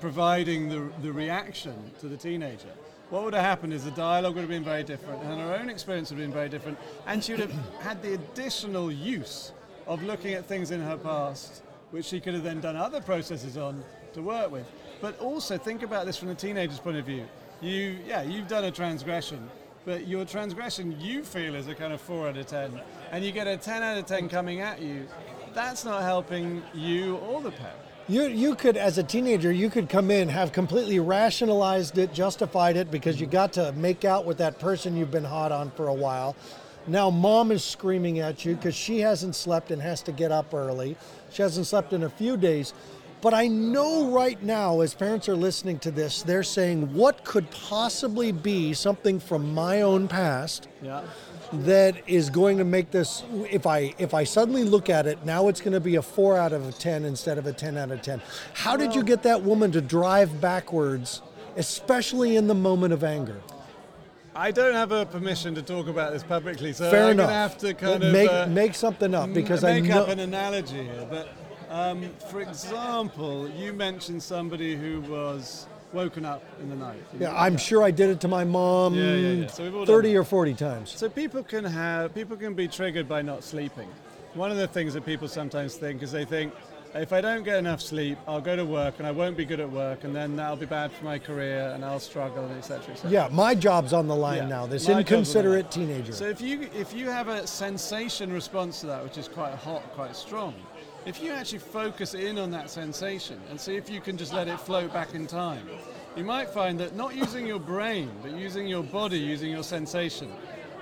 providing 0.04 0.68
the, 0.68 0.86
the 1.00 1.10
reaction 1.10 1.74
to 1.98 2.08
the 2.08 2.16
teenager, 2.16 2.68
what 3.08 3.24
would 3.24 3.32
have 3.32 3.42
happened 3.42 3.72
is 3.72 3.86
the 3.86 3.90
dialogue 3.92 4.34
would 4.34 4.42
have 4.42 4.50
been 4.50 4.62
very 4.62 4.84
different 4.84 5.22
and 5.22 5.40
her 5.40 5.54
own 5.54 5.70
experience 5.70 6.10
would 6.10 6.18
have 6.18 6.28
been 6.28 6.34
very 6.34 6.50
different 6.50 6.76
and 7.06 7.24
she 7.24 7.32
would 7.32 7.40
have 7.40 7.52
had 7.80 8.02
the 8.02 8.12
additional 8.12 8.92
use 8.92 9.52
of 9.86 10.02
looking 10.02 10.34
at 10.34 10.44
things 10.44 10.72
in 10.72 10.80
her 10.82 10.98
past 10.98 11.62
which 11.90 12.04
she 12.04 12.20
could 12.20 12.34
have 12.34 12.42
then 12.42 12.60
done 12.60 12.76
other 12.76 13.00
processes 13.00 13.56
on 13.56 13.82
to 14.12 14.20
work 14.20 14.50
with. 14.50 14.70
But 15.00 15.18
also 15.20 15.56
think 15.56 15.82
about 15.82 16.04
this 16.04 16.18
from 16.18 16.28
the 16.28 16.34
teenager's 16.34 16.80
point 16.80 16.98
of 16.98 17.06
view. 17.06 17.26
You, 17.62 17.96
yeah, 18.06 18.20
you've 18.20 18.46
done 18.46 18.64
a 18.64 18.70
transgression, 18.70 19.48
but 19.86 20.06
your 20.06 20.26
transgression 20.26 21.00
you 21.00 21.24
feel 21.24 21.54
is 21.54 21.66
a 21.66 21.74
kind 21.74 21.94
of 21.94 22.00
4 22.02 22.28
out 22.28 22.36
of 22.36 22.46
10, 22.46 22.78
and 23.10 23.24
you 23.24 23.32
get 23.32 23.46
a 23.46 23.56
10 23.56 23.82
out 23.82 23.96
of 23.96 24.04
10 24.04 24.28
coming 24.28 24.60
at 24.60 24.82
you, 24.82 25.08
that's 25.54 25.82
not 25.82 26.02
helping 26.02 26.62
you 26.74 27.16
or 27.16 27.40
the 27.40 27.52
parent. 27.52 27.83
You, 28.06 28.24
you 28.24 28.54
could, 28.54 28.76
as 28.76 28.98
a 28.98 29.02
teenager, 29.02 29.50
you 29.50 29.70
could 29.70 29.88
come 29.88 30.10
in, 30.10 30.28
have 30.28 30.52
completely 30.52 31.00
rationalized 31.00 31.96
it, 31.96 32.12
justified 32.12 32.76
it 32.76 32.90
because 32.90 33.18
you 33.18 33.26
got 33.26 33.54
to 33.54 33.72
make 33.72 34.04
out 34.04 34.26
with 34.26 34.36
that 34.38 34.58
person 34.58 34.94
you've 34.94 35.10
been 35.10 35.24
hot 35.24 35.52
on 35.52 35.70
for 35.70 35.88
a 35.88 35.94
while. 35.94 36.36
Now, 36.86 37.08
mom 37.08 37.50
is 37.50 37.64
screaming 37.64 38.18
at 38.18 38.44
you 38.44 38.56
because 38.56 38.74
she 38.74 38.98
hasn't 38.98 39.34
slept 39.34 39.70
and 39.70 39.80
has 39.80 40.02
to 40.02 40.12
get 40.12 40.30
up 40.30 40.52
early. 40.52 40.98
She 41.30 41.40
hasn't 41.40 41.66
slept 41.66 41.94
in 41.94 42.02
a 42.02 42.10
few 42.10 42.36
days. 42.36 42.74
But 43.22 43.32
I 43.32 43.48
know 43.48 44.10
right 44.10 44.42
now, 44.42 44.82
as 44.82 44.92
parents 44.92 45.26
are 45.30 45.36
listening 45.36 45.78
to 45.78 45.90
this, 45.90 46.22
they're 46.22 46.42
saying, 46.42 46.92
what 46.92 47.24
could 47.24 47.50
possibly 47.50 48.32
be 48.32 48.74
something 48.74 49.18
from 49.18 49.54
my 49.54 49.80
own 49.80 50.08
past 50.08 50.68
Yeah. 50.82 51.04
That 51.52 51.96
is 52.08 52.30
going 52.30 52.58
to 52.58 52.64
make 52.64 52.90
this 52.90 53.22
if 53.50 53.66
i 53.66 53.94
if 53.98 54.14
i 54.14 54.24
suddenly 54.24 54.64
look 54.64 54.88
at 54.90 55.06
it 55.06 55.24
now 55.24 55.48
it's 55.48 55.60
going 55.60 55.72
to 55.72 55.80
be 55.80 55.96
a 55.96 56.02
4 56.02 56.36
out 56.36 56.52
of 56.52 56.68
a 56.68 56.72
10 56.72 57.04
instead 57.04 57.38
of 57.38 57.46
a 57.46 57.52
10 57.52 57.76
out 57.76 57.90
of 57.90 58.02
10 58.02 58.20
how 58.54 58.76
did 58.76 58.94
you 58.94 59.02
get 59.02 59.22
that 59.22 59.42
woman 59.42 59.70
to 59.72 59.80
drive 59.80 60.40
backwards 60.40 61.22
especially 61.56 62.36
in 62.36 62.46
the 62.46 62.54
moment 62.54 62.92
of 62.92 63.04
anger 63.04 63.40
I 64.36 64.50
don't 64.50 64.74
have 64.74 64.90
a 64.90 65.06
permission 65.06 65.54
to 65.54 65.62
talk 65.62 65.86
about 65.86 66.12
this 66.12 66.24
publicly, 66.24 66.72
so 66.72 66.90
fair 66.90 67.04
I'm 67.04 67.10
enough 67.12 67.28
to 67.28 67.32
have 67.32 67.58
to 67.58 67.74
kind 67.74 68.12
make, 68.12 68.28
of 68.28 68.48
uh, 68.48 68.52
make 68.52 68.74
something 68.74 69.14
up 69.14 69.24
m- 69.28 69.32
because 69.32 69.62
i 69.62 69.80
make 69.80 69.92
up 69.92 70.08
an 70.08 70.18
analogy 70.18 70.82
here. 70.82 71.06
But 71.08 71.28
um, 71.70 72.10
for 72.30 72.40
example, 72.40 73.48
you 73.48 73.72
mentioned 73.72 74.20
somebody 74.20 74.74
who 74.74 75.02
was 75.02 75.68
woken 75.94 76.24
up 76.24 76.42
in 76.60 76.68
the 76.68 76.76
night. 76.76 76.98
yeah, 77.18 77.32
i'm 77.36 77.56
sure 77.56 77.82
i 77.82 77.90
did 77.90 78.10
it 78.10 78.20
to 78.20 78.28
my 78.28 78.44
mom 78.44 78.94
Yeah, 78.94 79.14
yeah, 79.14 79.28
yeah. 79.42 79.46
So 79.46 79.62
we've 79.64 79.74
all 79.74 79.86
30 79.86 80.16
or 80.16 80.24
40 80.24 80.54
times 80.54 80.90
So 80.90 81.08
people 81.08 81.42
can 81.42 81.64
have 81.64 82.14
people 82.14 82.36
can 82.36 82.54
be 82.54 82.68
triggered 82.68 83.08
by 83.08 83.22
not 83.22 83.44
sleeping. 83.44 83.88
One 84.34 84.50
of 84.50 84.56
the 84.56 84.66
things 84.66 84.94
that 84.94 85.06
people 85.06 85.28
sometimes 85.28 85.76
think 85.76 86.02
is 86.02 86.10
they 86.10 86.24
think 86.24 86.52
if 86.94 87.12
I 87.12 87.20
don't 87.20 87.42
get 87.42 87.56
enough 87.58 87.80
sleep, 87.80 88.18
I'll 88.28 88.40
go 88.40 88.54
to 88.54 88.64
work 88.64 88.94
and 88.98 89.06
I 89.06 89.10
won't 89.10 89.36
be 89.36 89.44
good 89.44 89.58
at 89.58 89.68
work, 89.68 90.04
and 90.04 90.14
then 90.14 90.36
that'll 90.36 90.56
be 90.56 90.66
bad 90.66 90.92
for 90.92 91.04
my 91.04 91.18
career, 91.18 91.72
and 91.74 91.84
I'll 91.84 91.98
struggle, 91.98 92.44
and 92.44 92.56
etc. 92.56 92.92
etc. 92.92 93.10
yeah 93.10 93.28
my 93.32 93.54
job's 93.54 93.92
on 93.92 94.06
the 94.06 94.14
line 94.14 94.38
Yeah, 94.38 94.48
now 94.48 94.66
this 94.66 94.82
my 94.86 94.86
job's 94.86 94.88
on 94.88 94.94
the 94.94 95.00
inconsiderate 95.00 95.70
teenager 95.70 96.12
So 96.12 96.26
if 96.26 96.40
you 96.40 96.68
if 96.74 96.92
you 96.94 97.06
have 97.10 97.28
a 97.28 97.46
sensation 97.46 98.32
response 98.32 98.80
to 98.80 98.86
that, 98.86 99.02
which 99.02 99.18
is 99.18 99.28
quite 99.28 99.54
hot, 99.54 99.82
quite 99.94 100.14
strong, 100.16 100.54
if 101.06 101.22
you 101.22 101.32
actually 101.32 101.58
focus 101.58 102.14
in 102.14 102.38
on 102.38 102.50
that 102.52 102.70
sensation 102.70 103.40
and 103.50 103.60
see 103.60 103.76
if 103.76 103.90
you 103.90 104.00
can 104.00 104.16
just 104.16 104.32
let 104.32 104.48
it 104.48 104.58
float 104.58 104.92
back 104.92 105.14
in 105.14 105.26
time, 105.26 105.68
you 106.16 106.24
might 106.24 106.48
find 106.48 106.78
that 106.80 106.94
not 106.94 107.14
using 107.14 107.46
your 107.46 107.60
brain, 107.60 108.10
but 108.22 108.32
using 108.32 108.66
your 108.66 108.82
body, 108.82 109.18
using 109.18 109.50
your 109.50 109.62
sensation, 109.62 110.30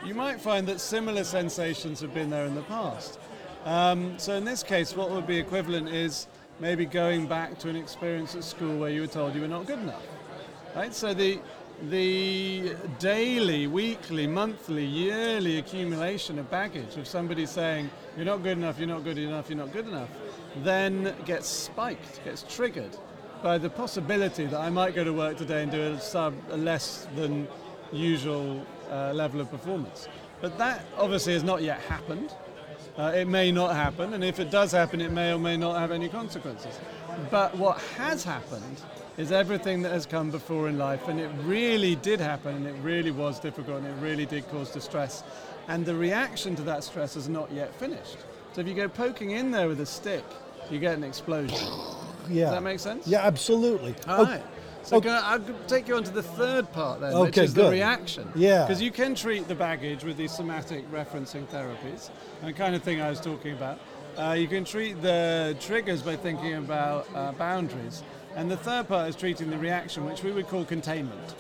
you 0.05 0.14
might 0.14 0.40
find 0.40 0.66
that 0.68 0.81
similar 0.81 1.25
sensations 1.25 2.01
have 2.01 2.12
been 2.12 2.31
there 2.31 2.47
in 2.47 2.55
the 2.55 2.62
past. 2.62 3.18
Um, 3.64 4.18
so 4.18 4.35
in 4.35 4.45
this 4.45 4.62
case, 4.62 4.97
what 4.97 5.11
would 5.11 5.27
be 5.27 5.38
equivalent 5.38 5.88
is 5.88 6.27
maybe 6.61 6.85
going 6.85 7.27
back 7.27 7.59
to 7.61 7.68
an 7.68 7.77
experience 7.77 8.35
at 8.35 8.45
school 8.45 8.79
where 8.79 8.90
you 8.90 9.03
were 9.03 9.07
told 9.07 9.35
you 9.35 9.40
were 9.40 9.49
not 9.49 9.66
good 9.66 9.79
enough 9.79 10.03
right? 10.75 10.95
So 10.95 11.14
the 11.14 11.40
the 11.88 12.77
daily, 13.01 13.66
weekly, 13.66 14.27
monthly, 14.27 14.85
yearly 14.85 15.59
accumulation 15.59 16.38
of 16.38 16.49
baggage 16.49 16.97
of 16.97 17.09
somebody 17.09 17.45
saying 17.45 17.90
you're 18.16 18.27
not 18.27 18.42
good 18.45 18.59
enough, 18.59 18.79
you're 18.79 18.87
not 18.87 19.03
good 19.03 19.18
enough, 19.18 19.49
you're 19.49 19.59
not 19.59 19.73
good 19.73 19.88
enough, 19.88 20.09
then 20.59 21.12
gets 21.25 21.49
spiked, 21.49 22.23
gets 22.25 22.45
triggered 22.49 22.97
by 23.43 23.59
the 23.59 23.69
possibility 23.69 24.47
that 24.47 24.61
I 24.61 24.71
might 24.71 24.95
go 24.95 25.03
to 25.03 25.13
work 25.13 25.37
today 25.37 25.63
and 25.63 25.73
do 25.73 25.81
a 25.81 26.01
sub 26.01 26.35
a 26.51 26.57
less 26.57 27.09
than 27.17 27.49
usual 27.93 28.65
uh, 28.91 29.13
level 29.13 29.41
of 29.41 29.51
performance. 29.51 30.09
But 30.41 30.59
that 30.59 30.85
obviously 30.97 31.33
has 31.35 31.43
not 31.43 31.63
yet 31.63 31.81
happened. 31.81 32.35
Uh, 32.97 33.13
it 33.15 33.27
may 33.27 33.51
not 33.51 33.75
happen, 33.75 34.13
and 34.15 34.23
if 34.23 34.39
it 34.39 34.51
does 34.51 34.71
happen, 34.71 35.01
it 35.01 35.11
may 35.11 35.33
or 35.33 35.39
may 35.39 35.57
not 35.57 35.79
have 35.79 35.91
any 35.91 36.09
consequences. 36.09 36.79
But 37.31 37.57
what 37.57 37.81
has 37.97 38.23
happened 38.23 38.83
is 39.17 39.33
everything 39.33 39.83
that 39.83 39.93
has 39.93 40.05
come 40.05 40.31
before 40.31 40.69
in 40.69 40.79
life, 40.79 41.09
and 41.09 41.19
it 41.19 41.31
really 41.45 41.97
did 41.97 42.21
happen, 42.21 42.55
and 42.55 42.67
it 42.67 42.75
really 42.83 43.11
was 43.11 43.41
difficult, 43.41 43.79
and 43.79 43.87
it 43.87 44.03
really 44.03 44.27
did 44.27 44.49
cause 44.51 44.71
distress. 44.71 45.25
And 45.69 45.87
the 45.87 45.95
reaction 45.95 46.55
to 46.57 46.63
that 46.63 46.85
stress 46.85 47.17
is 47.17 47.29
not 47.29 47.51
yet 47.51 47.75
finished. 47.75 48.19
So 48.53 48.61
if 48.61 48.69
you 48.69 48.75
go 48.75 48.89
poking 48.89 49.31
in 49.31 49.51
there 49.51 49.69
with 49.69 49.81
a 49.81 49.87
stick, 49.87 50.25
you 50.71 50.79
get 50.79 50.97
an 50.97 51.05
explosion. 51.05 51.69
Yeah 52.29 52.45
Does 52.45 52.55
that 52.55 52.63
make 52.63 52.79
sense? 52.81 53.07
yeah 53.07 53.21
absolutely 53.27 53.95
All 54.09 54.23
Oh, 54.23 54.25
right. 54.25 54.43
So 54.85 54.97
okay. 54.97 55.11
I'll 55.11 55.39
take 55.69 55.87
you 55.87 55.95
on 55.95 56.03
to 56.03 56.11
the 56.11 56.25
third 56.25 56.73
part 56.73 57.01
then, 57.01 57.17
which 57.17 57.29
Okay, 57.39 57.45
is 57.45 57.55
the 57.55 57.71
reaction. 57.71 58.29
Yeah. 58.35 58.65
Because 58.67 58.83
you 58.83 58.91
can 58.91 59.15
treat 59.15 59.47
the 59.47 59.55
baggage 59.55 60.03
with 60.03 60.17
these 60.17 60.33
somatic 60.33 60.85
experiencing 60.93 61.47
therapies, 61.47 62.11
and 62.41 62.49
the 62.49 62.53
kind 62.53 62.75
of 62.75 62.83
thing 62.83 63.01
I 63.01 63.09
was 63.09 63.21
talking 63.21 63.53
about. 63.53 63.79
Uh, 64.19 64.33
you 64.33 64.49
can 64.49 64.65
treat 64.65 65.01
the 65.01 65.57
triggers 65.61 66.03
by 66.03 66.17
thinking 66.17 66.55
about 66.55 67.07
uh, 67.15 67.31
boundaries. 67.33 68.03
And 68.35 68.51
the 68.51 68.57
third 68.57 68.89
part 68.89 69.09
is 69.09 69.15
treating 69.15 69.51
the 69.51 69.57
reaction, 69.59 70.05
which 70.05 70.25
we 70.25 70.33
would 70.33 70.49
call 70.49 70.65
containment. 70.65 71.37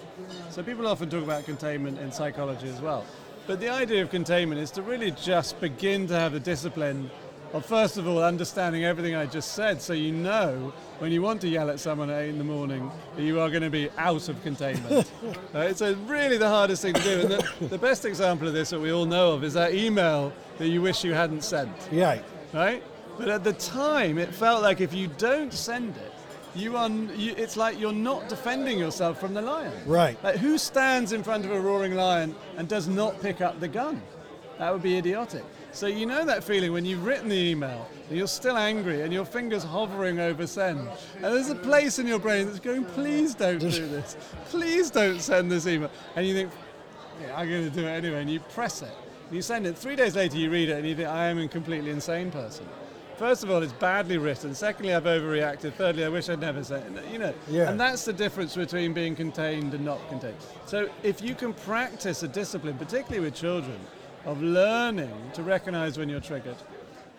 So 0.50 0.62
people 0.62 0.86
often 0.86 1.10
talk 1.10 1.24
about 1.24 1.44
containment 1.44 1.98
in 1.98 2.12
psychology 2.12 2.68
as 2.68 2.80
well. 2.80 3.04
But 3.48 3.58
the 3.58 3.70
idea 3.70 4.02
of 4.02 4.10
containment 4.10 4.60
is 4.60 4.70
to 4.72 4.82
really 4.82 5.10
just 5.10 5.60
begin 5.60 6.06
to 6.06 6.14
have 6.14 6.32
the 6.32 6.38
discipline 6.40 7.10
of, 7.52 7.66
first 7.66 7.98
of 7.98 8.08
all, 8.08 8.22
understanding 8.22 8.84
everything 8.84 9.14
I 9.14 9.26
just 9.26 9.52
said 9.52 9.82
so 9.82 9.92
you 9.92 10.12
know 10.12 10.72
when 10.98 11.12
you 11.12 11.22
want 11.22 11.40
to 11.42 11.48
yell 11.48 11.70
at 11.70 11.80
someone 11.80 12.10
at 12.10 12.22
8 12.22 12.30
in 12.30 12.38
the 12.38 12.44
morning 12.44 12.90
that 13.16 13.22
you 13.22 13.40
are 13.40 13.50
going 13.50 13.62
to 13.62 13.70
be 13.70 13.90
out 13.98 14.28
of 14.28 14.42
containment. 14.42 15.10
Uh, 15.22 15.58
right? 15.58 15.76
So, 15.76 15.92
uh, 15.92 15.96
really, 16.06 16.36
the 16.36 16.48
hardest 16.48 16.82
thing 16.82 16.94
to 16.94 17.02
do. 17.02 17.20
And 17.20 17.30
the, 17.30 17.68
the 17.68 17.78
best 17.78 18.04
example 18.04 18.48
of 18.48 18.54
this 18.54 18.70
that 18.70 18.80
we 18.80 18.92
all 18.92 19.04
know 19.04 19.32
of 19.32 19.44
is 19.44 19.54
that 19.54 19.74
email 19.74 20.32
that 20.58 20.68
you 20.68 20.82
wish 20.82 21.04
you 21.04 21.12
hadn't 21.12 21.42
sent 21.44 21.70
yeah 21.90 22.20
right? 22.52 22.82
But 23.18 23.28
at 23.28 23.44
the 23.44 23.52
time, 23.54 24.18
it 24.18 24.34
felt 24.34 24.62
like 24.62 24.80
if 24.80 24.94
you 24.94 25.08
don't 25.18 25.52
send 25.52 25.96
it, 25.96 26.12
you 26.54 26.76
are. 26.76 26.88
You, 26.88 27.34
it's 27.36 27.56
like 27.56 27.78
you're 27.78 27.92
not 27.92 28.28
defending 28.28 28.78
yourself 28.78 29.18
from 29.18 29.34
the 29.34 29.42
lion. 29.42 29.72
Right. 29.86 30.22
Like 30.22 30.36
who 30.36 30.58
stands 30.58 31.12
in 31.12 31.22
front 31.22 31.44
of 31.44 31.50
a 31.50 31.60
roaring 31.60 31.94
lion 31.94 32.34
and 32.56 32.68
does 32.68 32.88
not 32.88 33.20
pick 33.20 33.40
up 33.40 33.60
the 33.60 33.68
gun? 33.68 34.02
That 34.58 34.72
would 34.72 34.82
be 34.82 34.98
idiotic. 34.98 35.44
So 35.72 35.86
you 35.86 36.04
know 36.04 36.24
that 36.26 36.44
feeling 36.44 36.72
when 36.72 36.84
you've 36.84 37.04
written 37.04 37.28
the 37.30 37.36
email 37.50 37.88
and 38.08 38.18
you're 38.18 38.26
still 38.26 38.58
angry 38.58 39.00
and 39.00 39.12
your 39.12 39.24
fingers 39.24 39.64
hovering 39.64 40.20
over 40.20 40.46
send, 40.46 40.80
and 41.16 41.24
there's 41.24 41.48
a 41.48 41.54
place 41.54 41.98
in 41.98 42.06
your 42.06 42.18
brain 42.18 42.46
that's 42.46 42.60
going, 42.60 42.84
please 42.84 43.34
don't 43.34 43.58
do 43.58 43.70
this, 43.70 44.16
please 44.46 44.90
don't 44.90 45.20
send 45.20 45.50
this 45.50 45.66
email, 45.66 45.90
and 46.14 46.26
you 46.26 46.34
think, 46.34 46.52
yeah, 47.22 47.36
I'm 47.36 47.48
going 47.48 47.64
to 47.64 47.74
do 47.74 47.86
it 47.86 47.90
anyway, 47.90 48.20
and 48.20 48.30
you 48.30 48.40
press 48.40 48.82
it. 48.82 48.92
You 49.30 49.40
send 49.40 49.66
it. 49.66 49.78
Three 49.78 49.96
days 49.96 50.14
later, 50.14 50.36
you 50.36 50.50
read 50.50 50.68
it, 50.68 50.76
and 50.78 50.86
you 50.86 50.94
think, 50.94 51.08
I 51.08 51.26
am 51.26 51.38
a 51.38 51.48
completely 51.48 51.90
insane 51.90 52.30
person. 52.30 52.66
First 53.16 53.42
of 53.44 53.50
all, 53.50 53.62
it's 53.62 53.72
badly 53.74 54.18
written. 54.18 54.54
Secondly, 54.54 54.94
I've 54.94 55.04
overreacted. 55.04 55.74
Thirdly, 55.74 56.04
I 56.04 56.08
wish 56.08 56.28
I'd 56.28 56.40
never 56.40 56.62
said 56.64 56.84
it. 56.96 57.12
You 57.12 57.18
know, 57.18 57.34
Yeah. 57.48 57.70
and 57.70 57.80
that's 57.80 58.04
the 58.04 58.12
difference 58.12 58.54
between 58.56 58.92
being 58.92 59.14
contained 59.14 59.72
and 59.74 59.84
not 59.84 60.06
contained. 60.08 60.36
So 60.66 60.88
if 61.02 61.22
you 61.22 61.34
can 61.34 61.54
practice 61.54 62.22
a 62.22 62.28
discipline, 62.28 62.76
particularly 62.76 63.24
with 63.24 63.34
children, 63.34 63.78
of 64.24 64.42
learning 64.42 65.30
to 65.34 65.42
recognize 65.42 65.98
when 65.98 66.08
you're 66.08 66.20
triggered, 66.20 66.56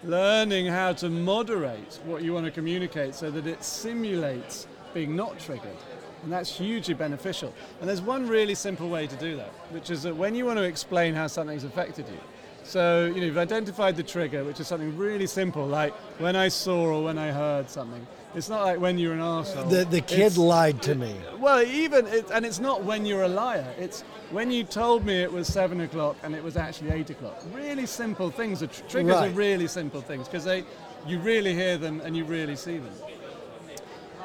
learning 0.04 0.68
how 0.68 0.94
to 0.94 1.10
moderate 1.10 2.00
what 2.06 2.24
you 2.24 2.34
want 2.34 2.46
to 2.46 2.52
communicate 2.52 3.16
so 3.16 3.30
that 3.32 3.48
it 3.48 3.64
simulates 3.64 4.68
being 4.94 5.16
not 5.16 5.40
triggered. 5.40 5.78
And 6.24 6.32
that's 6.32 6.56
hugely 6.56 6.94
beneficial. 6.94 7.54
And 7.82 7.90
there's 7.90 8.02
one 8.02 8.28
really 8.28 8.56
simple 8.56 8.90
way 8.90 9.08
to 9.08 9.16
do 9.18 9.36
that, 9.36 9.50
which 9.72 9.90
is 9.90 10.04
that 10.04 10.16
when 10.16 10.36
you 10.36 10.46
want 10.46 10.58
to 10.58 10.64
explain 10.64 11.14
how 11.14 11.28
something's 11.28 11.66
affected 11.66 12.08
you, 12.08 12.20
So, 12.64 13.06
you 13.06 13.20
know, 13.20 13.26
you've 13.26 13.38
identified 13.38 13.96
the 13.96 14.04
trigger, 14.04 14.44
which 14.44 14.60
is 14.60 14.68
something 14.68 14.98
really 14.98 15.28
simple, 15.28 15.66
like 15.66 15.94
when 16.20 16.36
I 16.36 16.48
saw 16.48 16.86
or 16.86 17.04
when 17.04 17.18
I 17.18 17.32
heard 17.32 17.70
something. 17.70 18.06
It's 18.36 18.50
not 18.50 18.64
like 18.64 18.80
when 18.80 18.98
you're 18.98 19.14
an 19.14 19.20
arsehole. 19.20 19.70
The, 19.70 19.86
the 19.86 20.02
kid 20.02 20.20
It's- 20.20 20.38
lied 20.38 20.82
to 20.84 20.96
me. 20.96 21.16
Uh, 21.34 21.38
well, 21.38 21.62
even, 21.62 22.08
it, 22.08 22.26
and 22.32 22.46
it's 22.46 22.60
not 22.60 22.84
when 22.84 23.06
you're 23.06 23.24
a 23.24 23.28
liar. 23.28 23.68
It's 23.78 24.02
when 24.32 24.50
you 24.50 24.64
told 24.64 25.06
me 25.06 25.22
it 25.22 25.32
was 25.32 25.48
seven 25.48 25.82
o'clock 25.82 26.16
and 26.24 26.34
it 26.34 26.44
was 26.44 26.58
actually 26.58 26.92
eight 26.92 27.10
o'clock. 27.12 27.38
Really 27.54 27.86
simple 27.86 28.32
things. 28.32 28.62
Tr- 28.62 28.66
triggers 28.88 29.14
Right. 29.16 29.30
are 29.32 29.36
really 29.36 29.68
simple 29.68 30.02
things 30.02 30.28
because 30.28 30.46
they, 30.46 30.64
you 31.06 31.20
really 31.20 31.54
hear 31.54 31.78
them 31.78 32.02
and 32.02 32.18
you 32.18 32.24
really 32.24 32.56
see 32.56 32.78
them. 32.78 32.94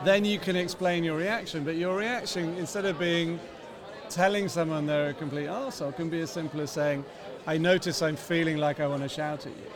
Then 0.05 0.25
you 0.25 0.39
can 0.39 0.55
explain 0.57 1.03
your 1.05 1.17
reaction, 1.17 1.65
but 1.65 1.75
your 1.77 1.97
reaction, 1.97 2.55
instead 2.57 2.85
of 2.85 2.99
being 3.01 3.39
telling 4.09 4.49
someone 4.49 4.87
they're 4.87 5.11
a 5.11 5.15
complete 5.15 5.49
arsehole, 5.49 5.95
can 5.95 6.09
be 6.09 6.21
as 6.21 6.31
simple 6.31 6.61
as 6.63 6.71
saying, 6.71 7.05
I 7.49 7.57
notice 7.57 8.03
I'm 8.03 8.17
feeling 8.17 8.59
like 8.59 8.79
I 8.79 8.87
want 8.87 9.03
to 9.05 9.09
shout 9.09 9.47
at 9.47 9.53
you. 9.53 9.71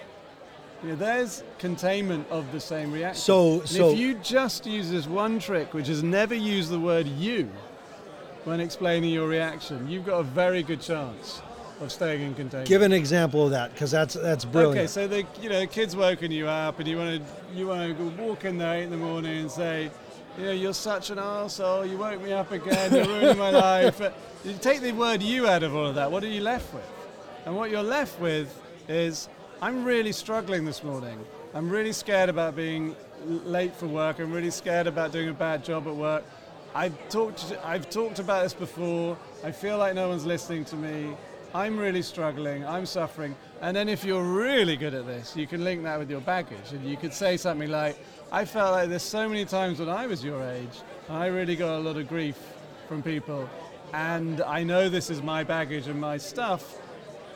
You 0.82 0.88
know, 0.90 0.96
there's 0.96 1.42
containment 1.58 2.26
of 2.28 2.52
the 2.52 2.60
same 2.60 2.92
reaction. 2.92 3.22
So- 3.22 3.60
And 3.60 3.68
so- 3.68 3.90
if 3.92 3.98
you 3.98 4.14
just 4.22 4.66
use 4.66 4.90
this 4.90 5.06
one 5.06 5.38
trick, 5.38 5.72
which 5.72 5.88
is 5.88 6.02
never 6.02 6.34
use 6.34 6.68
the 6.68 6.78
word 6.78 7.06
you 7.08 7.48
when 8.44 8.60
explaining 8.60 9.08
your 9.08 9.26
reaction, 9.26 9.88
you've 9.88 10.04
got 10.04 10.18
a 10.20 10.22
very 10.22 10.62
good 10.62 10.82
chance 10.82 11.40
of 11.80 11.90
staying 11.90 12.20
in 12.20 12.34
containment. 12.34 12.68
Give 12.68 12.82
an 12.82 12.92
example 12.92 13.46
of 13.46 13.52
that, 13.52 13.72
because 13.72 13.90
that's 13.90 14.14
that's 14.14 14.44
brilliant. 14.44 14.76
Okay, 14.76 14.86
so 14.86 15.06
the 15.08 15.24
you 15.40 15.48
know 15.48 15.60
the 15.60 15.66
kid's 15.66 15.96
woken 15.96 16.30
you 16.30 16.48
up, 16.48 16.78
and 16.78 16.86
you 16.86 16.98
want 16.98 17.22
to 17.22 17.56
you 17.58 17.68
want 17.68 17.80
to 17.88 17.94
go 17.94 18.12
walk 18.22 18.44
in 18.44 18.58
there 18.58 18.74
eight 18.74 18.82
in 18.82 18.90
the 18.90 18.96
morning 18.98 19.38
and 19.40 19.50
say, 19.50 19.90
you 20.38 20.44
know, 20.44 20.52
you're 20.52 20.74
such 20.74 21.08
an 21.08 21.16
arsehole, 21.18 21.88
you 21.88 21.96
woke 21.96 22.20
me 22.22 22.32
up 22.32 22.52
again, 22.52 22.94
you're 22.94 23.06
ruining 23.06 23.38
my 23.38 23.50
life. 23.70 23.98
But 23.98 24.12
You 24.44 24.52
take 24.60 24.82
the 24.82 24.92
word 24.92 25.22
you 25.22 25.46
out 25.48 25.62
of 25.62 25.74
all 25.74 25.86
of 25.86 25.94
that. 25.94 26.10
What 26.12 26.22
are 26.22 26.28
you 26.28 26.42
left 26.42 26.74
with? 26.74 26.82
And 27.44 27.56
what 27.56 27.70
you're 27.70 27.82
left 27.82 28.20
with 28.20 28.62
is, 28.88 29.28
I'm 29.60 29.84
really 29.84 30.12
struggling 30.12 30.64
this 30.64 30.84
morning. 30.84 31.18
I'm 31.54 31.68
really 31.68 31.92
scared 31.92 32.28
about 32.28 32.54
being 32.54 32.94
late 33.26 33.74
for 33.74 33.86
work. 33.86 34.20
I'm 34.20 34.32
really 34.32 34.50
scared 34.50 34.86
about 34.86 35.10
doing 35.10 35.28
a 35.28 35.34
bad 35.34 35.64
job 35.64 35.88
at 35.88 35.94
work. 35.94 36.24
I've 36.74 36.96
talked, 37.08 37.56
I've 37.64 37.90
talked 37.90 38.20
about 38.20 38.44
this 38.44 38.54
before. 38.54 39.18
I 39.44 39.50
feel 39.50 39.76
like 39.76 39.94
no 39.94 40.08
one's 40.08 40.24
listening 40.24 40.64
to 40.66 40.76
me. 40.76 41.16
I'm 41.52 41.76
really 41.76 42.00
struggling. 42.02 42.64
I'm 42.64 42.86
suffering. 42.86 43.34
And 43.60 43.76
then 43.76 43.88
if 43.88 44.04
you're 44.04 44.22
really 44.22 44.76
good 44.76 44.94
at 44.94 45.06
this, 45.06 45.36
you 45.36 45.46
can 45.48 45.64
link 45.64 45.82
that 45.82 45.98
with 45.98 46.10
your 46.10 46.20
baggage. 46.20 46.72
And 46.72 46.88
you 46.88 46.96
could 46.96 47.12
say 47.12 47.36
something 47.36 47.70
like, 47.70 47.98
I 48.30 48.44
felt 48.44 48.72
like 48.72 48.88
this 48.88 49.02
so 49.02 49.28
many 49.28 49.44
times 49.44 49.80
when 49.80 49.88
I 49.88 50.06
was 50.06 50.24
your 50.24 50.42
age, 50.42 50.80
and 51.08 51.16
I 51.16 51.26
really 51.26 51.56
got 51.56 51.76
a 51.76 51.80
lot 51.80 51.96
of 51.96 52.08
grief 52.08 52.38
from 52.88 53.02
people. 53.02 53.50
And 53.92 54.40
I 54.42 54.62
know 54.62 54.88
this 54.88 55.10
is 55.10 55.22
my 55.22 55.44
baggage 55.44 55.88
and 55.88 56.00
my 56.00 56.16
stuff, 56.16 56.78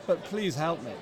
but 0.06 0.22
please 0.24 0.54
help 0.54 0.82
me. 0.82 0.92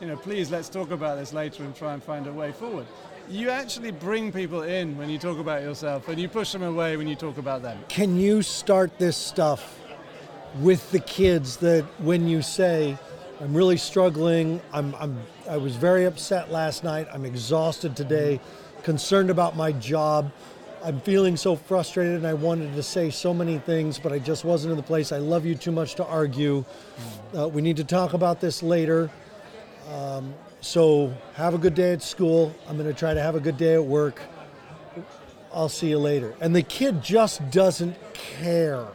You 0.00 0.08
know, 0.08 0.16
please 0.16 0.50
let's 0.50 0.68
talk 0.68 0.90
about 0.90 1.18
this 1.18 1.32
later 1.32 1.62
and 1.62 1.76
try 1.76 1.94
and 1.94 2.02
find 2.02 2.26
a 2.26 2.32
way 2.32 2.52
forward. 2.52 2.86
You 3.28 3.50
actually 3.50 3.92
bring 3.92 4.32
people 4.32 4.62
in 4.62 4.96
when 4.98 5.08
you 5.08 5.18
talk 5.18 5.38
about 5.38 5.62
yourself, 5.62 6.08
and 6.08 6.20
you 6.20 6.28
push 6.28 6.50
them 6.52 6.64
away 6.64 6.96
when 6.96 7.06
you 7.06 7.14
talk 7.14 7.38
about 7.38 7.62
them. 7.62 7.78
Can 7.88 8.18
you 8.18 8.42
start 8.42 8.98
this 8.98 9.16
stuff 9.16 9.78
with 10.60 10.90
the 10.90 10.98
kids 10.98 11.56
that 11.58 11.84
when 12.00 12.26
you 12.26 12.42
say, 12.42 12.98
I'm 13.40 13.54
really 13.54 13.76
struggling, 13.76 14.60
I'm, 14.72 14.94
I'm, 14.96 15.18
I 15.48 15.56
was 15.56 15.76
very 15.76 16.04
upset 16.04 16.50
last 16.50 16.82
night, 16.84 17.06
I'm 17.12 17.24
exhausted 17.24 17.96
today, 17.96 18.40
mm-hmm. 18.42 18.82
concerned 18.82 19.30
about 19.30 19.56
my 19.56 19.72
job, 19.72 20.32
I'm 20.84 21.00
feeling 21.00 21.36
so 21.36 21.54
frustrated 21.54 22.16
and 22.16 22.26
I 22.26 22.34
wanted 22.34 22.74
to 22.74 22.82
say 22.82 23.10
so 23.10 23.32
many 23.32 23.58
things, 23.58 24.00
but 24.00 24.12
I 24.12 24.18
just 24.18 24.44
wasn't 24.44 24.72
in 24.72 24.76
the 24.76 24.82
place. 24.82 25.12
I 25.12 25.18
love 25.18 25.46
you 25.46 25.54
too 25.54 25.70
much 25.70 25.94
to 25.96 26.04
argue. 26.04 26.64
Uh, 27.36 27.48
we 27.48 27.62
need 27.62 27.76
to 27.76 27.84
talk 27.84 28.14
about 28.14 28.40
this 28.40 28.64
later. 28.64 29.08
Um, 29.92 30.34
so 30.60 31.14
have 31.34 31.54
a 31.54 31.58
good 31.58 31.76
day 31.76 31.92
at 31.92 32.02
school. 32.02 32.52
I'm 32.68 32.76
going 32.76 32.88
to 32.88 32.98
try 32.98 33.14
to 33.14 33.20
have 33.20 33.36
a 33.36 33.40
good 33.40 33.56
day 33.56 33.74
at 33.74 33.84
work. 33.84 34.20
I'll 35.52 35.68
see 35.68 35.88
you 35.88 35.98
later. 35.98 36.34
And 36.40 36.54
the 36.54 36.62
kid 36.62 37.00
just 37.00 37.48
doesn't 37.52 37.96
care. 38.12 38.88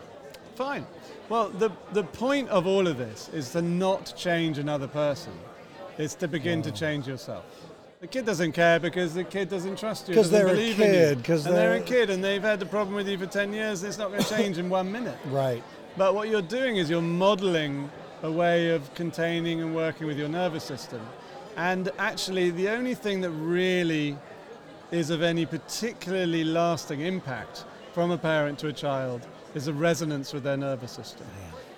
Fine. 0.55 0.85
Well, 1.29 1.49
the, 1.49 1.71
the 1.93 2.03
point 2.03 2.49
of 2.49 2.67
all 2.67 2.85
of 2.87 2.97
this 2.97 3.29
is 3.29 3.51
to 3.53 3.61
not 3.61 4.13
change 4.17 4.57
another 4.57 4.87
person. 4.87 5.31
It's 5.97 6.15
to 6.15 6.27
begin 6.27 6.61
to 6.63 6.71
change 6.71 7.07
yourself. 7.07 7.45
The 7.99 8.07
kid 8.07 8.25
doesn't 8.25 8.51
care 8.51 8.79
because 8.79 9.15
the 9.15 9.23
kid 9.23 9.49
doesn't 9.49 9.79
trust 9.79 10.07
you. 10.07 10.13
'Cause 10.13 10.29
doesn't 10.29 10.45
they're 10.47 10.55
a 10.55 10.73
kid, 10.75 11.17
you. 11.17 11.23
'cause 11.23 11.45
and 11.47 11.55
they're 11.55 11.73
a 11.75 11.79
they're- 11.79 11.87
kid 11.87 12.09
and 12.11 12.23
they've 12.23 12.43
had 12.43 12.59
the 12.59 12.65
problem 12.65 12.95
with 12.95 13.07
you 13.07 13.17
for 13.17 13.25
10 13.25 13.53
years. 13.53 13.83
It's 13.83 13.97
not 13.97 14.11
going 14.11 14.23
to 14.23 14.29
change 14.29 14.57
in 14.59 14.69
one 14.69 14.91
minute. 14.91 15.17
Right. 15.31 15.63
But 15.97 16.13
what 16.13 16.29
you're 16.29 16.43
doing 16.43 16.77
is 16.77 16.91
you're 16.91 17.01
modeling 17.01 17.89
a 18.21 18.31
way 18.31 18.69
of 18.69 18.93
containing 18.93 19.61
and 19.61 19.75
working 19.75 20.05
with 20.05 20.19
your 20.19 20.29
nervous 20.29 20.63
system. 20.63 21.01
And 21.55 21.89
actually, 21.97 22.51
the 22.51 22.69
only 22.69 22.93
thing 22.93 23.21
that 23.21 23.31
really 23.31 24.15
is 24.91 25.09
of 25.09 25.23
any 25.23 25.47
particularly 25.47 26.43
lasting 26.43 27.01
impact 27.01 27.65
from 27.93 28.11
a 28.11 28.17
parent 28.17 28.59
to 28.59 28.67
a 28.67 28.73
child 28.73 29.25
is 29.55 29.67
a 29.67 29.73
resonance 29.73 30.33
with 30.33 30.43
their 30.43 30.55
nervous 30.57 30.91
system. 30.91 31.25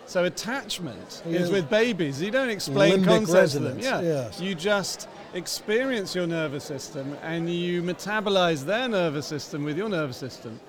So 0.06 0.26
attachment 0.26 1.22
is 1.26 1.50
with 1.50 1.70
babies. 1.70 2.22
You 2.22 2.32
don't 2.32 2.50
explain 2.50 3.04
Limbic 3.04 3.06
concepts 3.06 3.54
to 3.54 3.60
them. 3.60 3.80
Yeah. 3.80 4.02
yes. 4.02 4.42
You 4.42 4.54
just 4.54 5.08
experience 5.34 6.16
your 6.16 6.28
nervous 6.28 6.64
system 6.64 7.16
and 7.22 7.50
you 7.50 7.84
metabolize 7.84 8.66
their 8.66 8.88
nervous 8.88 9.28
system 9.28 9.64
with 9.64 9.78
your 9.78 9.90
nervous 9.90 10.18
system. 10.18 10.60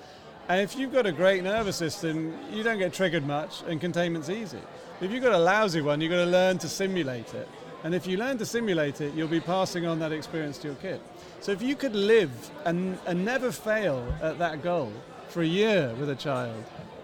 And 0.49 0.61
if 0.61 0.75
you've 0.75 0.91
got 0.91 1.05
a 1.05 1.11
great 1.11 1.43
nervous 1.43 1.75
system, 1.75 2.37
you 2.51 2.63
don't 2.63 2.77
get 2.77 2.93
triggered 2.93 3.25
much 3.25 3.63
and 3.67 3.79
containment's 3.79 4.29
easy. 4.29 4.59
If 4.99 5.11
you've 5.11 5.23
got 5.23 5.33
a 5.33 5.39
lousy 5.39 5.81
one, 5.81 6.01
you've 6.01 6.11
got 6.11 6.25
to 6.25 6.29
learn 6.29 6.57
to 6.59 6.69
simulate 6.69 7.33
it. 7.33 7.47
And 7.83 7.95
if 7.95 8.05
you 8.05 8.17
learn 8.17 8.37
to 8.37 8.45
simulate 8.45 9.01
it, 9.01 9.13
you'll 9.15 9.27
be 9.27 9.39
passing 9.39 9.87
on 9.87 9.97
that 9.99 10.11
experience 10.11 10.59
to 10.59 10.67
your 10.67 10.75
kid. 10.75 11.01
So 11.39 11.51
if 11.51 11.61
you 11.61 11.75
could 11.75 11.95
live 11.95 12.31
and, 12.65 12.99
and 13.07 13.25
never 13.25 13.51
fail 13.51 14.05
at 14.21 14.37
that 14.37 14.61
goal 14.61 14.91
for 15.29 15.41
a 15.41 15.47
year 15.47 15.93
with 15.99 16.09
a 16.09 16.15
child, 16.15 16.63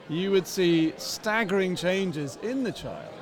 you 0.09 0.29
would 0.31 0.45
see 0.45 0.93
staggering 0.97 1.75
changes 1.75 2.37
in 2.43 2.63
the 2.63 2.71
child 2.71 3.13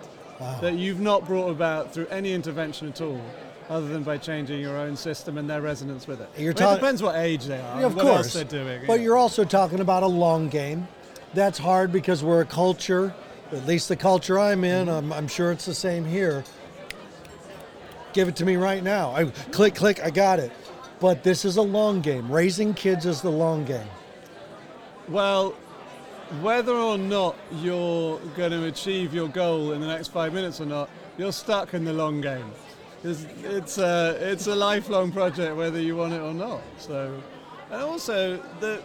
that 0.60 0.74
you've 0.74 1.00
not 1.00 1.26
brought 1.26 1.50
about 1.50 1.94
through 1.94 2.08
any 2.08 2.34
intervention 2.34 2.90
at 2.90 3.00
all, 3.00 3.22
other 3.70 3.88
than 3.88 4.04
by 4.04 4.18
changing 4.18 4.60
your 4.60 4.78
own 4.78 4.96
system 4.96 5.38
and 5.38 5.50
their 5.50 5.62
resonance 5.62 6.08
with 6.08 6.22
it. 6.22 6.30
You're 6.38 6.52
it 6.52 6.58
depends 6.58 7.02
what 7.02 7.16
age 7.16 7.46
they 7.46 7.60
are, 7.60 7.80
Yeah, 7.80 7.88
of 7.88 7.96
what 7.96 8.04
course. 8.04 8.18
else 8.18 8.34
they're 8.34 8.44
doing. 8.44 8.84
But 8.86 9.00
yeah. 9.00 9.06
you're 9.06 9.18
also 9.18 9.44
talking 9.44 9.80
about 9.80 10.04
a 10.04 10.08
long 10.08 10.50
game. 10.50 10.88
That's 11.34 11.58
hard 11.58 11.92
because 11.92 12.24
we're 12.24 12.42
a 12.42 12.46
culture, 12.46 13.14
at 13.52 13.66
least 13.66 13.90
the 13.90 13.96
culture 13.96 14.40
I'm 14.40 14.64
in, 14.64 14.88
mm-hmm. 14.88 15.12
I'm, 15.12 15.14
I'm 15.14 15.28
sure 15.28 15.52
it's 15.52 15.66
the 15.66 15.74
same 15.74 16.06
here. 16.06 16.44
Give 18.14 18.28
it 18.28 18.36
to 18.38 18.46
me 18.46 18.56
right 18.56 18.84
now. 18.84 19.14
I 19.14 19.26
click, 19.26 19.76
click, 19.76 20.02
I 20.02 20.10
got 20.10 20.40
it. 20.40 20.52
But 21.00 21.24
this 21.24 21.44
is 21.44 21.58
a 21.58 21.62
long 21.62 22.02
game. 22.02 22.32
Raising 22.32 22.74
kids 22.74 23.06
is 23.06 23.22
the 23.22 23.32
long 23.32 23.66
game. 23.66 23.88
Well, 25.10 25.54
whether 26.42 26.74
or 26.74 26.98
not 26.98 27.36
you're 27.52 28.20
going 28.38 28.52
to 28.52 28.66
achieve 28.66 29.14
your 29.14 29.28
goal 29.28 29.74
in 29.74 29.82
the 29.82 29.88
next 29.88 30.08
five 30.08 30.34
minutes 30.34 30.62
or 30.62 30.66
not, 30.66 30.90
you're 31.18 31.34
stuck 31.34 31.74
in 31.74 31.84
the 31.84 31.94
long 31.94 32.22
game. 32.22 32.50
It's, 33.06 33.26
it's, 33.44 33.78
a, 33.78 34.18
it's 34.20 34.48
a 34.48 34.56
lifelong 34.56 35.12
project, 35.12 35.56
whether 35.56 35.80
you 35.80 35.96
want 35.96 36.14
it 36.14 36.22
or 36.22 36.34
not. 36.34 36.62
So, 36.78 37.22
and 37.72 37.82
also 37.82 38.38
the 38.60 38.82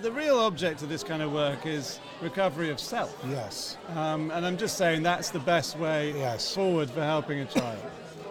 the 0.00 0.10
real 0.10 0.38
object 0.38 0.82
of 0.82 0.88
this 0.88 1.04
kind 1.04 1.22
of 1.22 1.32
work 1.32 1.64
is 1.64 2.00
recovery 2.20 2.70
of 2.70 2.80
self. 2.80 3.16
Yes. 3.28 3.76
Um, 3.94 4.30
and 4.32 4.44
I'm 4.44 4.56
just 4.56 4.76
saying 4.76 5.02
that's 5.02 5.30
the 5.30 5.38
best 5.38 5.78
way 5.78 6.12
Yes. 6.12 6.52
forward 6.52 6.90
for 6.90 7.02
helping 7.02 7.38
a 7.40 7.44
child. 7.44 7.78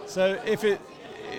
so 0.06 0.42
if 0.46 0.66
it, 0.66 0.82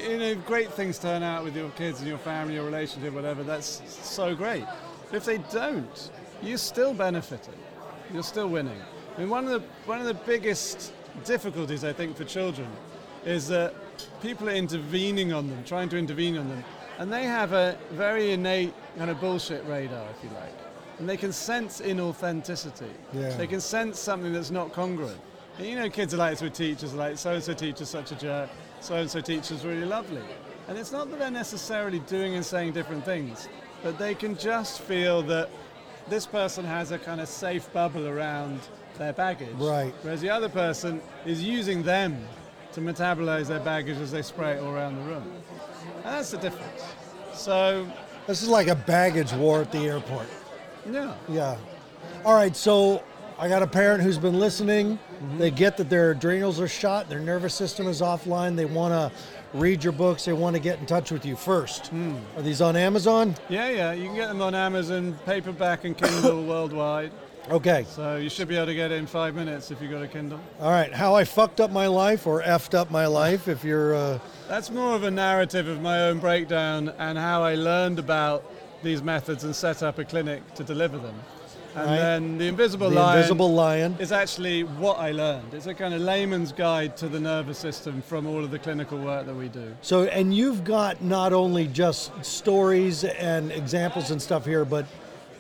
you 0.09 0.19
know, 0.19 0.35
great 0.37 0.73
things 0.73 0.99
turn 0.99 1.23
out 1.23 1.45
with 1.45 1.55
your 1.55 1.69
kids 1.71 1.99
and 1.99 2.09
your 2.09 2.19
family, 2.19 2.55
your 2.55 2.65
relationship, 2.65 3.13
whatever, 3.13 3.43
that's 3.43 3.83
so 3.87 4.35
great. 4.35 4.65
But 5.11 5.17
if 5.17 5.25
they 5.27 5.39
don't, 5.53 6.11
you're 6.41 6.57
still 6.57 6.95
benefiting. 6.95 7.55
You're 8.15 8.23
still 8.23 8.49
winning. 8.49 8.81
I 9.17 9.21
mean, 9.21 9.29
one 9.29 9.45
of 9.45 9.51
the 9.51 9.69
one 9.85 10.01
of 10.01 10.07
the 10.07 10.15
biggest 10.15 10.93
difficulties 11.25 11.85
I 11.85 11.93
think 11.93 12.17
for 12.17 12.25
children 12.25 12.69
is 13.27 13.49
that 13.49 13.75
people 14.21 14.49
are 14.49 14.55
intervening 14.55 15.33
on 15.33 15.49
them, 15.49 15.63
trying 15.65 15.89
to 15.91 15.99
intervene 15.99 16.37
on 16.37 16.49
them, 16.49 16.65
and 16.99 17.13
they 17.13 17.25
have 17.25 17.53
a 17.53 17.77
very 17.93 18.33
innate 18.33 18.75
kind 18.97 19.11
of 19.11 19.21
bullshit 19.21 19.67
radar, 19.67 20.07
if 20.11 20.23
you 20.23 20.31
like, 20.31 20.55
and 20.99 21.09
they 21.09 21.17
can 21.17 21.33
sense 21.33 21.81
inauthenticity. 21.81 22.91
Yeah. 23.13 23.37
They 23.37 23.47
can 23.47 23.61
sense 23.61 23.99
something 23.99 24.33
that's 24.33 24.51
not 24.51 24.73
congruent. 24.73 25.21
And 25.59 25.67
you 25.67 25.77
know, 25.77 25.91
kids 25.91 26.15
are 26.15 26.19
like 26.19 26.33
this 26.33 26.43
with 26.43 26.55
teachers, 26.55 26.95
like 26.95 27.19
so 27.19 27.33
and 27.33 27.43
so 27.43 27.53
teacher's 27.53 27.89
such 27.89 28.13
a 28.13 28.15
jerk, 28.15 28.51
so 28.81 28.95
and 28.95 29.11
so 29.11 29.21
teacher's 29.21 29.65
really 29.65 29.85
lovely. 29.85 30.23
And 30.69 30.79
it's 30.79 30.93
not 30.93 31.11
that 31.11 31.19
they're 31.19 31.31
necessarily 31.31 31.99
doing 32.01 32.35
and 32.37 32.45
saying 32.45 32.73
different 32.73 33.05
things, 33.05 33.49
but 33.83 33.99
they 33.99 34.15
can 34.15 34.37
just 34.37 34.81
feel 34.81 35.23
that 35.23 35.51
this 36.09 36.27
person 36.27 36.65
has 36.65 36.93
a 36.93 36.99
kind 36.99 37.21
of 37.21 37.29
safe 37.29 37.73
bubble 37.73 38.07
around 38.07 38.61
their 38.99 39.13
baggage. 39.13 39.55
Right. 39.57 39.95
Whereas 40.03 40.21
the 40.21 40.31
other 40.31 40.49
person 40.49 41.01
is 41.27 41.43
using 41.43 41.83
them 41.83 42.27
to 42.73 42.81
metabolize 42.81 43.47
their 43.49 43.61
baggage 43.61 43.99
as 43.99 44.11
they 44.11 44.23
spray 44.23 44.53
it 44.53 44.63
all 44.63 44.71
around 44.75 44.97
the 44.97 45.03
room. 45.03 45.25
And 45.97 46.05
that's 46.05 46.31
the 46.31 46.39
difference. 46.39 46.83
So, 47.35 47.87
This 48.27 48.43
is 48.43 48.49
like 48.49 48.69
a 48.69 48.75
baggage 48.75 49.33
war 49.33 49.61
at 49.63 49.73
the 49.73 49.79
airport. 49.81 50.27
yeah. 50.91 51.15
Yeah. 51.29 51.57
All 52.25 52.35
right, 52.35 52.55
so 52.55 53.03
I 53.39 53.49
got 53.49 53.63
a 53.63 53.67
parent 53.67 54.03
who's 54.03 54.19
been 54.19 54.39
listening. 54.39 54.97
Mm-hmm. 54.99 55.39
They 55.39 55.51
get 55.51 55.77
that 55.77 55.89
their 55.91 56.13
adrenals 56.13 56.61
are 56.61 56.69
shot, 56.69 57.09
their 57.09 57.21
nervous 57.21 57.55
system 57.55 57.87
is 57.89 58.01
offline. 58.01 58.57
They 58.57 58.65
want 58.65 58.93
to 58.93 59.19
read 59.59 59.83
your 59.85 59.93
books. 59.93 60.25
They 60.25 60.33
want 60.33 60.55
to 60.57 60.61
get 60.61 60.79
in 60.79 60.87
touch 60.87 61.11
with 61.11 61.27
you 61.27 61.37
first. 61.37 61.89
Hmm. 61.89 62.17
Are 62.37 62.43
these 62.43 62.61
on 62.63 62.75
Amazon? 62.77 63.35
Yeah, 63.49 63.69
yeah, 63.71 63.93
you 63.93 64.07
can 64.07 64.15
get 64.15 64.29
them 64.29 64.41
on 64.41 64.55
Amazon, 64.55 65.19
paperback 65.27 65.85
and 65.85 65.97
Kindle 65.97 66.45
worldwide. 66.47 67.13
Okay. 67.51 67.85
So 67.89 68.17
you 68.17 68.29
should 68.29 68.49
be 68.49 68.57
able 68.57 68.67
to 68.67 68.75
get 68.75 68.93
it 68.93 68.97
in 68.97 69.07
five 69.07 69.35
minutes 69.35 69.71
if 69.71 69.83
you've 69.83 69.91
got 69.91 70.03
a 70.03 70.09
Kindle. 70.09 70.41
All 70.61 70.71
right. 70.71 70.93
How 70.93 71.15
I 71.15 71.25
fucked 71.25 71.61
up 71.61 71.71
my 71.71 71.87
life 71.89 72.27
or 72.27 72.43
effed 72.43 72.75
up 72.75 72.91
my 72.91 73.07
life 73.07 73.49
if 73.49 73.65
you're. 73.65 73.95
Uh, 73.95 74.19
That's 74.49 74.71
more 74.71 74.95
of 74.95 75.03
a 75.03 75.11
narrative 75.11 75.67
of 75.67 75.81
my 75.81 76.03
own 76.03 76.19
breakdown 76.19 76.91
and 76.99 77.19
how 77.19 77.43
I 77.43 77.55
learned 77.55 77.99
about 77.99 78.45
these 78.83 79.03
methods 79.03 79.45
and 79.45 79.55
set 79.55 79.83
up 79.83 79.99
a 79.99 80.05
clinic 80.05 80.55
to 80.55 80.65
deliver 80.65 80.99
them. 80.99 81.15
And 81.75 81.87
Right. 81.87 81.97
then 81.97 82.39
the 82.39 82.45
Invisible 82.49 82.91
the 82.91 82.97
Lion 82.97 83.17
Invisible 83.17 83.53
Lion. 83.55 83.97
is 83.99 84.13
actually 84.13 84.63
what 84.65 84.99
I 84.99 85.11
learned. 85.13 85.55
It's 85.55 85.67
a 85.67 85.73
kind 85.73 85.95
of 85.95 86.03
layman's 86.03 86.53
guide 86.53 86.99
to 86.99 87.09
the 87.09 87.19
nervous 87.19 87.57
system 87.59 88.03
from 88.03 88.27
all 88.27 88.45
of 88.45 88.51
the 88.51 88.59
clinical 88.59 88.99
work 88.99 89.25
that 89.25 89.35
we 89.35 89.49
do. 89.49 89.75
So, 89.81 90.03
and 90.05 90.35
you've 90.35 90.65
got 90.65 91.03
not 91.03 91.33
only 91.33 91.67
just 91.69 92.13
stories 92.25 93.05
and 93.05 93.51
examples 93.53 94.11
and 94.11 94.21
stuff 94.21 94.45
here, 94.45 94.67
but 94.67 94.85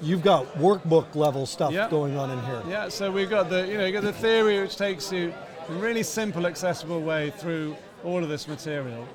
you've 0.02 0.22
got 0.22 0.52
workbook 0.56 1.14
level 1.14 1.46
stuff 1.46 1.72
Yeah. 1.72 1.88
going 1.88 2.18
on 2.18 2.30
in 2.30 2.42
here. 2.44 2.62
Yeah, 2.68 2.88
so 2.88 3.10
we've 3.10 3.30
got 3.30 3.48
the 3.48 3.66
you 3.66 3.78
know 3.78 3.86
you 3.86 3.92
got 3.92 4.02
the 4.02 4.12
theory 4.12 4.60
which 4.60 4.76
takes 4.76 5.10
you 5.12 5.32
in 5.68 5.76
a 5.76 5.78
really 5.78 6.02
simple, 6.02 6.46
accessible 6.46 7.00
way 7.00 7.30
through 7.38 7.76
all 8.04 8.22
of 8.22 8.28
this 8.28 8.48
material. 8.48 9.06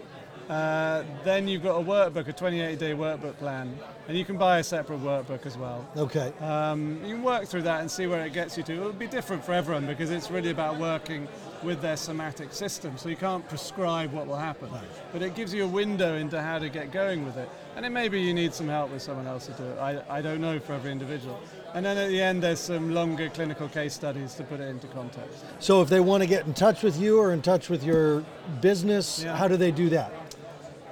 Uh, 0.49 1.03
then 1.25 1.47
you've 1.47 1.63
got 1.63 1.75
a 1.77 1.83
workbook, 1.83 2.27
a 2.27 2.33
28-day 2.33 2.91
workbook 2.93 3.37
plan, 3.37 3.77
and 4.07 4.17
you 4.17 4.23
can 4.23 4.37
buy 4.37 4.59
a 4.59 4.63
separate 4.63 5.01
workbook 5.01 5.45
as 5.45 5.57
well. 5.57 5.85
Okay. 5.97 6.31
Um, 6.39 7.01
you 7.03 7.15
can 7.15 7.23
work 7.23 7.47
through 7.47 7.63
that 7.63 7.81
and 7.81 7.91
see 7.91 8.07
where 8.07 8.25
it 8.25 8.31
gets 8.31 8.55
you 8.57 8.63
to. 8.63 8.73
It'll 8.73 8.93
be 8.93 9.07
different 9.07 9.43
for 9.43 9.51
everyone 9.53 9.85
because 9.85 10.09
it's 10.09 10.31
really 10.31 10.51
about 10.51 10.79
working 10.79 11.27
with 11.63 11.81
their 11.81 11.97
somatic 11.97 12.53
system. 12.53 12.97
So 12.97 13.09
you 13.09 13.17
can't 13.17 13.47
prescribe 13.49 14.13
what 14.13 14.27
will 14.27 14.37
happen, 14.37 14.69
but 15.11 15.21
it 15.21 15.35
gives 15.35 15.53
you 15.53 15.65
a 15.65 15.67
window 15.67 16.15
into 16.15 16.41
how 16.41 16.59
to 16.59 16.69
get 16.69 16.91
going 16.91 17.25
with 17.25 17.35
it. 17.35 17.49
And 17.75 17.85
it 17.85 17.89
maybe 17.89 18.21
you 18.21 18.33
need 18.33 18.53
some 18.53 18.69
help 18.69 18.91
with 18.91 19.01
someone 19.01 19.27
else 19.27 19.47
to 19.47 19.51
do 19.53 19.63
it. 19.63 19.77
I, 19.79 20.01
I 20.09 20.21
don't 20.21 20.39
know 20.39 20.59
for 20.59 20.73
every 20.73 20.91
individual. 20.91 21.39
And 21.73 21.85
then 21.85 21.97
at 21.97 22.07
the 22.07 22.21
end, 22.21 22.41
there's 22.41 22.59
some 22.59 22.93
longer 22.93 23.29
clinical 23.29 23.67
case 23.67 23.93
studies 23.93 24.33
to 24.35 24.43
put 24.43 24.59
it 24.61 24.69
into 24.69 24.87
context. 24.87 25.43
So, 25.59 25.81
if 25.81 25.89
they 25.89 25.99
want 25.99 26.23
to 26.23 26.27
get 26.27 26.45
in 26.47 26.53
touch 26.53 26.81
with 26.83 26.99
you 26.99 27.19
or 27.19 27.33
in 27.33 27.41
touch 27.41 27.69
with 27.69 27.83
your 27.83 28.23
business, 28.61 29.23
Yeah. 29.23 29.35
how 29.35 29.47
do 29.47 29.57
they 29.57 29.71
do 29.71 29.89
that? 29.89 30.11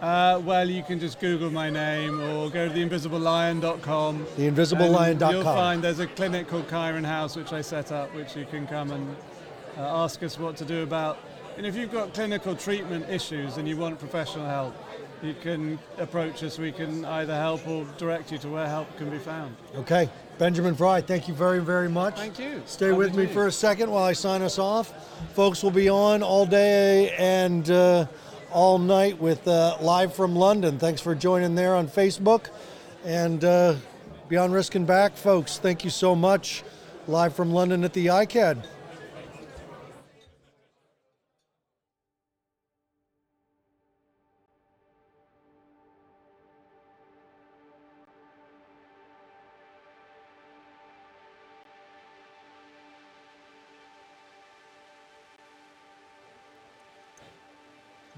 Uh, 0.01 0.41
well, 0.43 0.69
you 0.69 0.83
can 0.83 0.99
just 0.99 1.19
Google 1.19 1.49
my 1.49 1.69
name 1.69 2.19
or 2.21 2.49
go 2.49 2.67
to 2.67 2.73
theinvisiblelion.com. 2.73 4.27
And 4.37 4.57
You'll 5.31 5.43
find 5.43 5.83
there's 5.83 5.99
a 5.99 6.07
clinic 6.07 6.47
called 6.47 6.69
Chiron 6.69 7.03
House, 7.03 7.35
which 7.35 7.53
I 7.53 7.61
set 7.61 7.91
up, 7.91 8.13
which 8.13 8.35
you 8.35 8.45
can 8.45 8.67
come 8.67 8.91
and 8.91 9.15
uh, 9.77 10.03
ask 10.03 10.21
us 10.21 10.37
what 10.37 10.57
to 10.57 10.65
do 10.65 10.83
about. 10.83 11.17
And 11.57 11.65
if 11.65 11.75
you've 11.75 11.91
got 11.91 12.13
clinical 12.13 12.55
treatment 12.55 13.09
issues 13.09 13.55
and 13.57 13.67
you 13.67 13.77
want 13.77 13.97
professional 13.97 14.45
help, 14.45 14.75
you 15.21 15.33
can 15.33 15.79
approach 15.97 16.43
us. 16.43 16.59
We 16.59 16.73
can 16.73 17.05
either 17.05 17.35
help 17.35 17.65
or 17.67 17.85
direct 17.97 18.31
you 18.33 18.37
to 18.39 18.49
where 18.49 18.67
help 18.67 18.95
can 18.97 19.09
be 19.09 19.17
found. 19.17 19.55
Okay. 19.75 20.09
Benjamin 20.37 20.75
Fry, 20.75 20.99
thank 20.99 21.29
you 21.29 21.33
very, 21.33 21.61
very 21.61 21.87
much. 21.87 22.17
Thank 22.17 22.39
you. 22.39 22.61
Stay 22.65 22.91
with 22.91 23.15
me 23.15 23.23
meet 23.23 23.33
for 23.33 23.47
a 23.47 23.51
second 23.51 23.89
while 23.89 24.03
I 24.03 24.11
sign 24.11 24.41
us 24.41 24.59
off. 24.59 24.93
Folks 25.33 25.63
will 25.63 25.71
be 25.71 25.87
on 25.87 26.21
all 26.21 26.45
day 26.45 27.11
and 27.11 27.69
uh, 27.69 28.05
all 28.55 28.79
night 28.79 29.19
with 29.19 29.45
uh, 29.49 29.75
Live 29.81 30.15
from 30.15 30.33
London. 30.33 30.79
Thanks 30.79 31.01
for 31.01 31.13
joining 31.13 31.55
there 31.55 31.75
on 31.75 31.89
Facebook. 31.89 32.47
And 33.03 33.43
uh, 33.43 33.75
Beyond 34.29 34.53
Risk 34.53 34.75
and 34.75 34.87
Back, 34.87 35.17
folks, 35.17 35.57
thank 35.57 35.83
you 35.83 35.89
so 35.89 36.15
much. 36.15 36.63
Live 37.05 37.35
from 37.35 37.51
London 37.51 37.83
at 37.83 37.91
the 37.91 38.07
ICAD. 38.07 38.63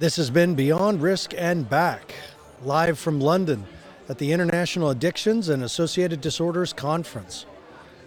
This 0.08 0.15
has 0.15 0.30
been 0.30 0.56
Beyond 0.56 1.02
Risk 1.02 1.34
and 1.38 1.70
Back, 1.70 2.15
live 2.63 2.98
from 2.98 3.20
London 3.20 3.65
at 4.08 4.20
the 4.20 4.32
International 4.32 4.89
Addictions 4.89 5.50
and 5.50 5.62
Associated 5.62 6.22
Disorders 6.22 6.72
Conference. 6.72 7.46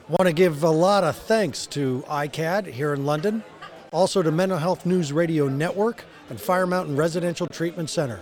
Want 0.08 0.26
to 0.26 0.32
give 0.32 0.62
a 0.62 0.70
lot 0.70 1.04
of 1.04 1.14
thanks 1.14 1.66
to 1.66 2.02
ICAD 2.08 2.68
here 2.68 2.94
in 2.94 3.04
London, 3.04 3.44
also 3.92 4.22
to 4.22 4.32
Mental 4.32 4.56
Health 4.56 4.86
News 4.86 5.12
Radio 5.12 5.46
Network 5.46 6.06
and 6.30 6.40
Fire 6.40 6.66
Mountain 6.66 6.96
Residential 6.96 7.46
Treatment 7.46 7.90
Center. 7.90 8.20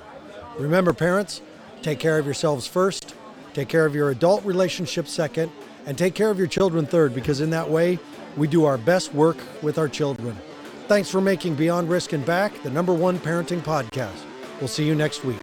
Remember, 0.59 0.93
parents, 0.93 1.41
take 1.81 2.01
care 2.01 2.19
of 2.19 2.25
yourselves 2.25 2.67
first, 2.67 3.15
take 3.55 3.69
care 3.69 3.87
of 3.87 3.95
your 3.95 4.11
adult 4.11 4.45
relationship 4.45 5.07
second, 5.07 5.53
and 5.87 5.97
take 5.97 6.17
care 6.17 6.31
of 6.31 6.39
your 6.39 6.49
children 6.49 6.85
third, 6.85 7.15
because 7.15 7.41
in 7.41 7.51
that 7.51 7.71
way, 7.71 8.01
we 8.37 8.49
do 8.49 8.65
our 8.65 8.77
best 8.77 9.15
work 9.15 9.37
with 9.63 9.79
our 9.79 9.89
children. 9.89 10.37
Thanks 10.89 11.11
for 11.11 11.21
making 11.21 11.55
Beyond 11.55 11.91
Risk 11.91 12.15
and 12.15 12.25
Back 12.25 12.63
the 12.63 12.71
number 12.71 12.95
one 12.95 13.19
parenting 13.19 13.61
podcast. 13.61 14.25
We'll 14.59 14.69
see 14.69 14.87
you 14.87 14.95
next 14.95 15.23
week. 15.23 15.43